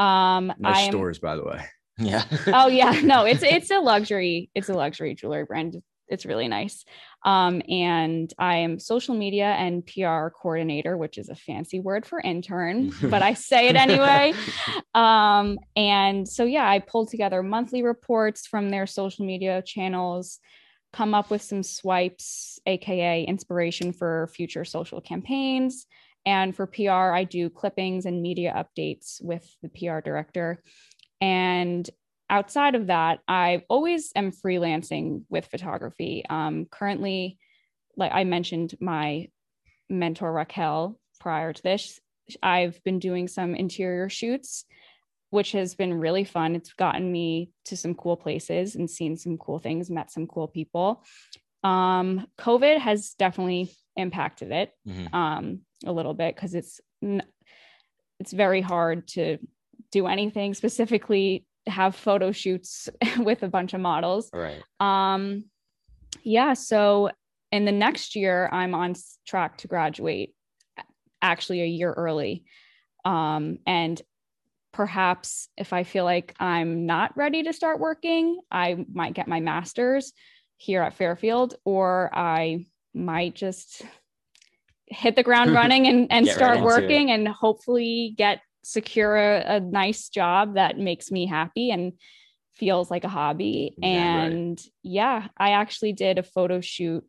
Um, 0.00 0.50
I 0.50 0.54
Nice 0.58 0.84
am- 0.86 0.92
stores, 0.92 1.18
by 1.20 1.36
the 1.36 1.44
way. 1.44 1.64
Yeah. 2.00 2.22
oh 2.46 2.68
yeah 2.68 3.00
no 3.02 3.24
it's 3.24 3.42
it's 3.42 3.72
a 3.72 3.80
luxury 3.80 4.50
it's 4.54 4.68
a 4.68 4.72
luxury 4.72 5.16
jewelry 5.16 5.44
brand 5.44 5.82
it's 6.08 6.26
really 6.26 6.48
nice. 6.48 6.84
Um 7.24 7.62
and 7.68 8.32
i 8.38 8.56
am 8.56 8.78
social 8.78 9.14
media 9.14 9.46
and 9.46 9.84
pr 9.84 10.28
coordinator 10.40 10.96
which 10.96 11.18
is 11.18 11.28
a 11.28 11.34
fancy 11.34 11.80
word 11.80 12.06
for 12.06 12.20
intern 12.20 12.92
but 13.02 13.22
i 13.22 13.34
say 13.34 13.68
it 13.68 13.76
anyway. 13.76 14.32
Um 14.94 15.58
and 15.76 16.28
so 16.28 16.44
yeah 16.44 16.68
i 16.68 16.78
pulled 16.78 17.10
together 17.10 17.42
monthly 17.42 17.82
reports 17.82 18.46
from 18.46 18.70
their 18.70 18.86
social 18.86 19.24
media 19.24 19.62
channels 19.62 20.40
come 20.92 21.14
up 21.14 21.30
with 21.30 21.42
some 21.42 21.62
swipes 21.62 22.58
aka 22.66 23.24
inspiration 23.24 23.92
for 23.92 24.28
future 24.34 24.64
social 24.64 25.00
campaigns. 25.00 25.86
And 26.26 26.54
for 26.54 26.66
pr 26.66 26.90
i 26.90 27.24
do 27.24 27.50
clippings 27.50 28.06
and 28.06 28.22
media 28.22 28.52
updates 28.56 29.22
with 29.22 29.44
the 29.62 29.68
pr 29.68 30.00
director. 30.00 30.62
And 31.20 31.88
outside 32.30 32.74
of 32.74 32.88
that, 32.88 33.20
I 33.26 33.64
always 33.68 34.12
am 34.14 34.32
freelancing 34.32 35.22
with 35.28 35.46
photography. 35.46 36.24
Um, 36.28 36.66
currently, 36.70 37.38
like 37.96 38.12
I 38.14 38.24
mentioned, 38.24 38.74
my 38.80 39.28
mentor 39.88 40.32
Raquel 40.32 40.98
prior 41.20 41.52
to 41.52 41.62
this, 41.62 42.00
I've 42.42 42.82
been 42.84 42.98
doing 42.98 43.26
some 43.28 43.54
interior 43.54 44.08
shoots, 44.08 44.64
which 45.30 45.52
has 45.52 45.74
been 45.74 45.94
really 45.94 46.24
fun. 46.24 46.54
It's 46.54 46.72
gotten 46.74 47.10
me 47.10 47.50
to 47.66 47.76
some 47.76 47.94
cool 47.94 48.16
places 48.16 48.76
and 48.76 48.90
seen 48.90 49.16
some 49.16 49.38
cool 49.38 49.58
things, 49.58 49.90
met 49.90 50.10
some 50.10 50.26
cool 50.26 50.48
people. 50.48 51.02
Um, 51.64 52.26
COVID 52.38 52.78
has 52.78 53.14
definitely 53.14 53.72
impacted 53.96 54.52
it 54.52 54.72
Mhm. 54.86 55.12
um, 55.12 55.60
a 55.84 55.92
little 55.92 56.14
bit 56.14 56.34
because 56.36 56.54
it's 56.54 56.80
n- 57.02 57.24
it's 58.20 58.32
very 58.32 58.60
hard 58.60 59.08
to 59.08 59.38
do 59.90 60.06
anything 60.06 60.54
specifically 60.54 61.46
have 61.68 61.94
photo 61.94 62.32
shoots 62.32 62.88
with 63.18 63.42
a 63.42 63.48
bunch 63.48 63.74
of 63.74 63.80
models. 63.80 64.30
Right. 64.32 64.62
um 64.80 65.44
yeah 66.22 66.54
so 66.54 67.10
in 67.52 67.64
the 67.64 67.72
next 67.72 68.16
year 68.16 68.48
i'm 68.52 68.74
on 68.74 68.94
track 69.26 69.58
to 69.58 69.68
graduate 69.68 70.34
actually 71.20 71.62
a 71.62 71.66
year 71.66 71.92
early. 71.92 72.44
Um 73.04 73.58
and 73.66 74.00
perhaps 74.72 75.48
if 75.56 75.72
i 75.72 75.82
feel 75.82 76.04
like 76.04 76.34
i'm 76.38 76.86
not 76.86 77.16
ready 77.16 77.42
to 77.42 77.52
start 77.52 77.80
working 77.80 78.38
i 78.50 78.84
might 78.92 79.14
get 79.14 79.26
my 79.26 79.40
master's 79.40 80.12
here 80.58 80.82
at 80.82 80.94
fairfield 80.94 81.54
or 81.64 82.10
i 82.12 82.64
might 82.94 83.34
just 83.34 83.82
hit 84.86 85.16
the 85.16 85.22
ground 85.22 85.52
running 85.60 85.86
and, 85.86 86.06
and 86.10 86.26
right 86.26 86.34
start 86.34 86.60
working 86.60 87.10
and 87.10 87.26
hopefully 87.26 88.14
get 88.16 88.40
secure 88.64 89.16
a, 89.16 89.56
a 89.56 89.60
nice 89.60 90.08
job 90.08 90.54
that 90.54 90.78
makes 90.78 91.10
me 91.10 91.26
happy 91.26 91.70
and 91.70 91.92
feels 92.54 92.90
like 92.90 93.04
a 93.04 93.08
hobby. 93.08 93.74
Yeah, 93.78 94.18
right. 94.18 94.32
and 94.32 94.60
yeah, 94.82 95.28
I 95.36 95.50
actually 95.52 95.92
did 95.92 96.18
a 96.18 96.22
photo 96.22 96.60
shoot 96.60 97.04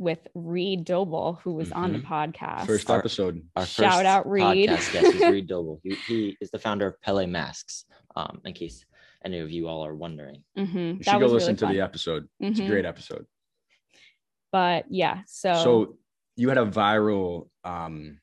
with 0.00 0.20
Reed 0.34 0.84
Doble, 0.84 1.40
who 1.42 1.54
was 1.54 1.72
on 1.72 1.92
the 1.92 1.98
podcast. 1.98 2.66
First 2.66 2.88
Our- 2.90 2.98
episode. 2.98 3.42
Our 3.56 3.66
Shout 3.66 3.94
first 3.94 4.06
out 4.06 4.28
Reed. 4.30 4.68
Podcast 4.70 4.92
guest 4.92 5.14
is 5.16 5.20
Reed 5.22 5.46
Doble. 5.48 5.80
He, 5.82 5.94
he 6.06 6.36
is 6.40 6.50
the 6.52 6.58
founder 6.58 6.86
of 6.86 7.00
Pele 7.00 7.26
Masks. 7.26 7.84
Um, 8.14 8.40
in 8.44 8.52
case 8.52 8.84
any 9.24 9.40
of 9.40 9.50
you 9.50 9.66
all 9.66 9.84
are 9.84 9.94
wondering. 9.96 10.44
Mhm, 10.56 10.74
You 10.98 10.98
that 10.98 11.04
should 11.04 11.18
go 11.18 11.24
was 11.24 11.32
listen 11.32 11.48
really 11.48 11.56
to 11.58 11.64
fun. 11.66 11.74
the 11.74 11.80
episode. 11.80 12.28
It's 12.38 12.60
a 12.60 12.62
Mhm. 12.62 12.68
great 12.68 12.84
episode. 12.84 13.26
But 14.52 14.84
yeah, 14.90 15.22
so, 15.26 15.54
So 15.64 15.96
you 16.36 16.48
had 16.48 16.58
a 16.58 16.66
viral 16.66 17.48
um 17.64 18.18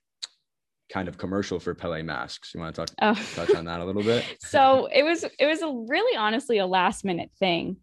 kind 0.89 1.07
of 1.07 1.17
commercial 1.17 1.59
for 1.59 1.73
Pele 1.73 2.01
masks. 2.03 2.53
You 2.53 2.59
want 2.59 2.75
to 2.75 2.85
talk 2.85 2.95
oh. 3.01 3.21
touch 3.35 3.55
on 3.55 3.65
that 3.65 3.79
a 3.79 3.85
little 3.85 4.03
bit? 4.03 4.23
so 4.39 4.87
it 4.93 5.03
was 5.03 5.23
it 5.39 5.45
was 5.45 5.61
a 5.61 5.71
really 5.89 6.17
honestly 6.17 6.57
a 6.57 6.67
last 6.67 7.05
minute 7.05 7.31
thing 7.39 7.77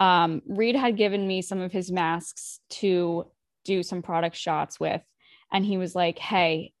um 0.00 0.42
reed 0.46 0.76
had 0.76 0.96
given 0.96 1.26
me 1.26 1.42
some 1.42 1.60
of 1.60 1.72
his 1.72 1.90
masks 1.90 2.60
to 2.70 3.26
do 3.64 3.82
some 3.82 4.02
product 4.02 4.36
shots 4.36 4.78
with 4.78 5.02
and 5.52 5.64
he 5.64 5.76
was 5.76 5.94
like 5.94 6.18
hey 6.18 6.72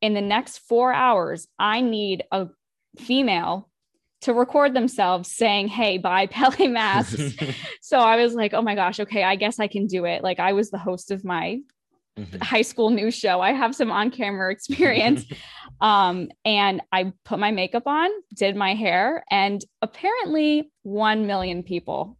in 0.00 0.14
the 0.14 0.20
next 0.20 0.58
four 0.58 0.92
hours 0.92 1.46
i 1.58 1.80
need 1.80 2.24
a 2.32 2.48
female 2.98 3.68
to 4.22 4.32
record 4.32 4.72
themselves 4.72 5.30
saying 5.30 5.68
hey 5.68 5.98
buy 5.98 6.26
pele 6.30 6.68
masks 6.68 7.34
so 7.82 7.98
i 7.98 8.16
was 8.16 8.34
like 8.34 8.54
oh 8.54 8.62
my 8.62 8.74
gosh 8.74 9.00
okay 9.00 9.22
i 9.22 9.36
guess 9.36 9.60
i 9.60 9.66
can 9.66 9.86
do 9.86 10.04
it 10.04 10.22
like 10.22 10.40
i 10.40 10.52
was 10.52 10.70
the 10.70 10.78
host 10.78 11.10
of 11.10 11.24
my 11.24 11.58
Mhm. 12.18 12.42
high 12.42 12.62
school 12.62 12.90
news 12.90 13.14
show. 13.14 13.40
I 13.40 13.52
have 13.52 13.74
some 13.74 13.90
on 13.90 14.10
camera 14.10 14.52
experience. 14.52 15.24
um, 15.80 16.28
and 16.44 16.80
I 16.92 17.12
put 17.24 17.40
my 17.40 17.50
makeup 17.50 17.86
on, 17.86 18.08
did 18.34 18.54
my 18.54 18.74
hair, 18.74 19.24
and 19.30 19.60
apparently 19.82 20.70
1 20.82 21.26
million 21.26 21.64
people 21.64 22.16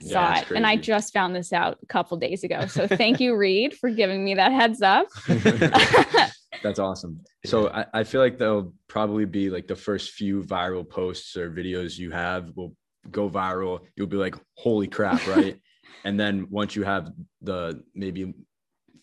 saw 0.00 0.34
that's 0.34 0.50
it. 0.50 0.56
And 0.56 0.66
I 0.66 0.76
just 0.76 1.12
found 1.12 1.36
this 1.36 1.52
out 1.52 1.78
a 1.82 1.86
couple 1.86 2.16
days 2.16 2.44
ago. 2.44 2.66
So 2.66 2.86
thank 2.88 3.20
you, 3.20 3.36
Reed, 3.36 3.74
for 3.74 3.90
giving 3.90 4.24
me 4.24 4.34
that 4.34 4.52
heads 4.52 4.80
up. 4.80 5.08
That's 6.62 6.78
awesome. 6.78 7.20
So 7.44 7.68
I, 7.68 7.84
I 7.92 8.04
feel 8.04 8.22
like 8.22 8.38
they'll 8.38 8.72
probably 8.88 9.26
be 9.26 9.50
like 9.50 9.66
the 9.68 9.76
first 9.76 10.12
few 10.12 10.42
viral 10.42 10.88
posts 10.88 11.36
or 11.36 11.50
videos 11.50 11.98
you 11.98 12.10
have 12.10 12.50
will 12.56 12.74
go 13.10 13.28
viral. 13.28 13.80
You'll 13.94 14.06
be 14.06 14.16
like, 14.16 14.34
holy 14.56 14.88
crap, 14.88 15.24
right? 15.26 15.60
and 16.04 16.18
then 16.18 16.46
once 16.50 16.74
you 16.74 16.82
have 16.82 17.12
the 17.42 17.82
maybe 17.94 18.32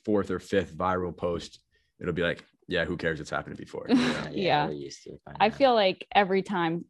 fourth 0.06 0.30
or 0.32 0.40
fifth 0.40 0.76
viral 0.76 1.16
post, 1.16 1.60
it'll 2.00 2.14
be 2.14 2.22
like, 2.24 2.44
yeah, 2.68 2.86
who 2.86 2.98
cares? 2.98 3.20
It's 3.20 3.30
happened 3.30 3.58
before. 3.58 3.86
you 3.90 3.96
know? 3.96 4.02
yeah, 4.04 4.30
Yeah. 4.32 4.66
we're 4.68 4.74
used 4.74 5.04
to 5.04 5.12
it 5.14 5.22
I 5.40 5.50
now. 5.50 5.56
feel 5.56 5.74
like 5.74 6.08
every 6.14 6.42
time 6.42 6.86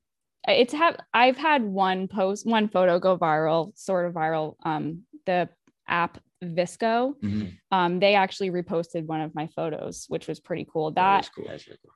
it's 0.48 0.74
have 0.74 0.98
I've 1.14 1.38
had 1.38 1.64
one 1.64 2.08
post, 2.08 2.46
one 2.46 2.68
photo 2.68 3.00
go 3.00 3.18
viral, 3.18 3.78
sort 3.78 4.06
of 4.06 4.14
viral. 4.14 4.56
Um, 4.64 5.04
the 5.26 5.50
app 5.88 6.20
VSCO, 6.44 7.16
Mhm. 7.22 7.58
um, 7.72 8.00
they 8.00 8.16
actually 8.16 8.50
reposted 8.52 9.06
one 9.06 9.22
of 9.22 9.34
my 9.34 9.48
photos, 9.56 10.06
which 10.10 10.28
was 10.28 10.40
pretty 10.42 10.68
cool. 10.72 10.92
That 10.92 10.96
That 10.96 11.24
is 11.24 11.30
cool. 11.30 11.46
That's 11.48 11.66
cool. 11.66 11.92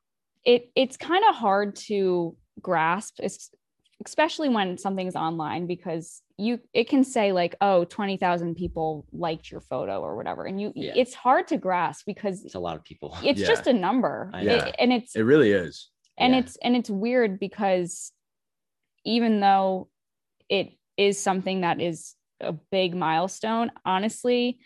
it 0.45 0.71
it's 0.75 0.97
kind 0.97 1.23
of 1.29 1.35
hard 1.35 1.75
to 1.75 2.35
grasp 2.61 3.15
it's, 3.19 3.53
especially 4.05 4.49
when 4.49 4.77
something's 4.77 5.15
online 5.15 5.65
because 5.65 6.21
you 6.37 6.59
it 6.73 6.87
can 6.87 7.03
say 7.03 7.31
like 7.31 7.55
oh 7.61 7.83
20,000 7.85 8.55
people 8.55 9.05
liked 9.11 9.49
your 9.49 9.61
photo 9.61 10.01
or 10.01 10.15
whatever 10.15 10.45
and 10.45 10.61
you 10.61 10.71
Yeah. 10.75 10.93
it's 10.95 11.13
hard 11.13 11.47
to 11.47 11.57
grasp 11.57 12.05
because 12.05 12.45
It's 12.45 12.55
a 12.55 12.59
lot 12.59 12.75
of 12.75 12.83
people. 12.83 13.17
it's 13.23 13.41
Yeah. 13.41 13.47
just 13.47 13.67
a 13.67 13.73
number 13.73 14.29
I 14.33 14.41
It- 14.41 14.75
and 14.79 14.93
it's 14.93 15.15
It 15.15 15.21
really 15.21 15.51
is. 15.51 15.89
and 16.17 16.33
Yeah. 16.33 16.39
it's 16.41 16.57
and 16.57 16.75
it's 16.75 16.89
weird 16.89 17.39
because 17.39 18.11
even 19.03 19.39
though 19.39 19.89
it 20.49 20.77
is 20.97 21.19
something 21.19 21.61
that 21.61 21.81
is 21.81 22.15
a 22.39 22.53
big 22.53 22.95
milestone 22.95 23.71
honestly 23.83 24.59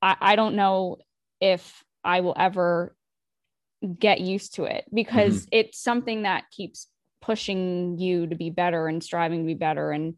i, 0.00 0.16
I 0.20 0.36
don't 0.36 0.56
know 0.56 0.96
if 1.40 1.84
i 2.02 2.20
will 2.20 2.34
ever 2.36 2.96
get 3.98 4.20
used 4.20 4.54
to 4.54 4.64
it 4.64 4.84
because 4.92 5.42
mm-hmm. 5.42 5.48
it's 5.52 5.78
something 5.80 6.22
that 6.22 6.44
keeps 6.50 6.88
pushing 7.22 7.96
you 7.98 8.26
to 8.26 8.34
be 8.36 8.50
better 8.50 8.86
and 8.88 9.02
striving 9.02 9.40
to 9.40 9.46
be 9.46 9.54
better 9.54 9.90
and 9.92 10.14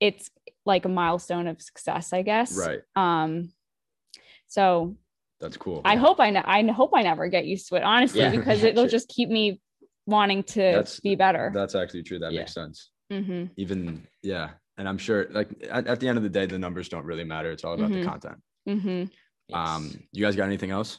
it's 0.00 0.30
like 0.66 0.84
a 0.84 0.88
milestone 0.88 1.46
of 1.46 1.62
success 1.62 2.12
i 2.12 2.20
guess 2.22 2.54
Right. 2.58 2.80
um 2.96 3.50
so 4.48 4.96
That's 5.40 5.56
cool. 5.56 5.80
I 5.84 5.96
hope 5.96 6.18
I 6.20 6.30
ne- 6.30 6.42
I 6.44 6.66
hope 6.72 6.90
I 6.92 7.02
never 7.02 7.28
get 7.28 7.46
used 7.46 7.68
to 7.68 7.76
it, 7.76 7.82
honestly, 7.84 8.20
Yeah. 8.20 8.30
because 8.30 8.62
it'll 8.68 8.88
just 8.88 9.08
keep 9.08 9.28
me 9.28 9.60
wanting 10.06 10.42
to 10.42 10.60
That's- 10.60 11.00
be 11.00 11.14
better. 11.14 11.50
That's 11.54 11.74
actually 11.74 12.02
true. 12.02 12.18
That 12.18 12.32
Yeah. 12.32 12.40
makes 12.40 12.52
sense. 12.52 12.90
hmm 13.10 13.44
Even 13.56 14.06
yeah. 14.22 14.50
And 14.76 14.88
I'm 14.88 14.98
sure 14.98 15.28
like 15.30 15.48
at, 15.70 15.86
at 15.86 16.00
the 16.00 16.08
end 16.08 16.18
of 16.18 16.24
the 16.24 16.28
day, 16.38 16.46
the 16.46 16.58
numbers 16.58 16.88
don't 16.88 17.04
really 17.06 17.24
matter. 17.24 17.50
It's 17.52 17.64
all 17.64 17.74
about 17.74 17.90
Mhm. 17.90 18.00
the 18.02 18.04
content. 18.12 18.38
hmm 18.66 19.04
Yes. 19.48 19.68
Um, 19.68 19.82
you 20.12 20.24
guys 20.24 20.34
got 20.36 20.44
anything 20.46 20.72
else? 20.72 20.98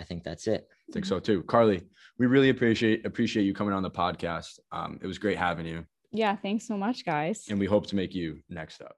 I 0.00 0.04
think 0.04 0.22
that's 0.24 0.46
it. 0.46 0.66
I 0.88 0.92
think 0.92 1.04
so 1.04 1.18
too. 1.18 1.42
Carly, 1.42 1.82
we 2.18 2.26
really 2.26 2.48
appreciate 2.50 3.06
appreciate 3.06 3.44
you 3.44 3.54
coming 3.54 3.72
on 3.74 3.82
the 3.82 3.90
podcast. 3.90 4.58
Um, 4.72 4.98
it 5.02 5.06
was 5.06 5.18
great 5.18 5.38
having 5.38 5.66
you, 5.66 5.86
Yeah. 6.12 6.36
Thanks 6.36 6.66
so 6.66 6.76
much, 6.76 7.04
guys. 7.04 7.46
and 7.48 7.58
we 7.58 7.66
hope 7.66 7.86
to 7.88 7.96
make 7.96 8.14
you 8.14 8.40
next 8.50 8.82
up. 8.82 8.96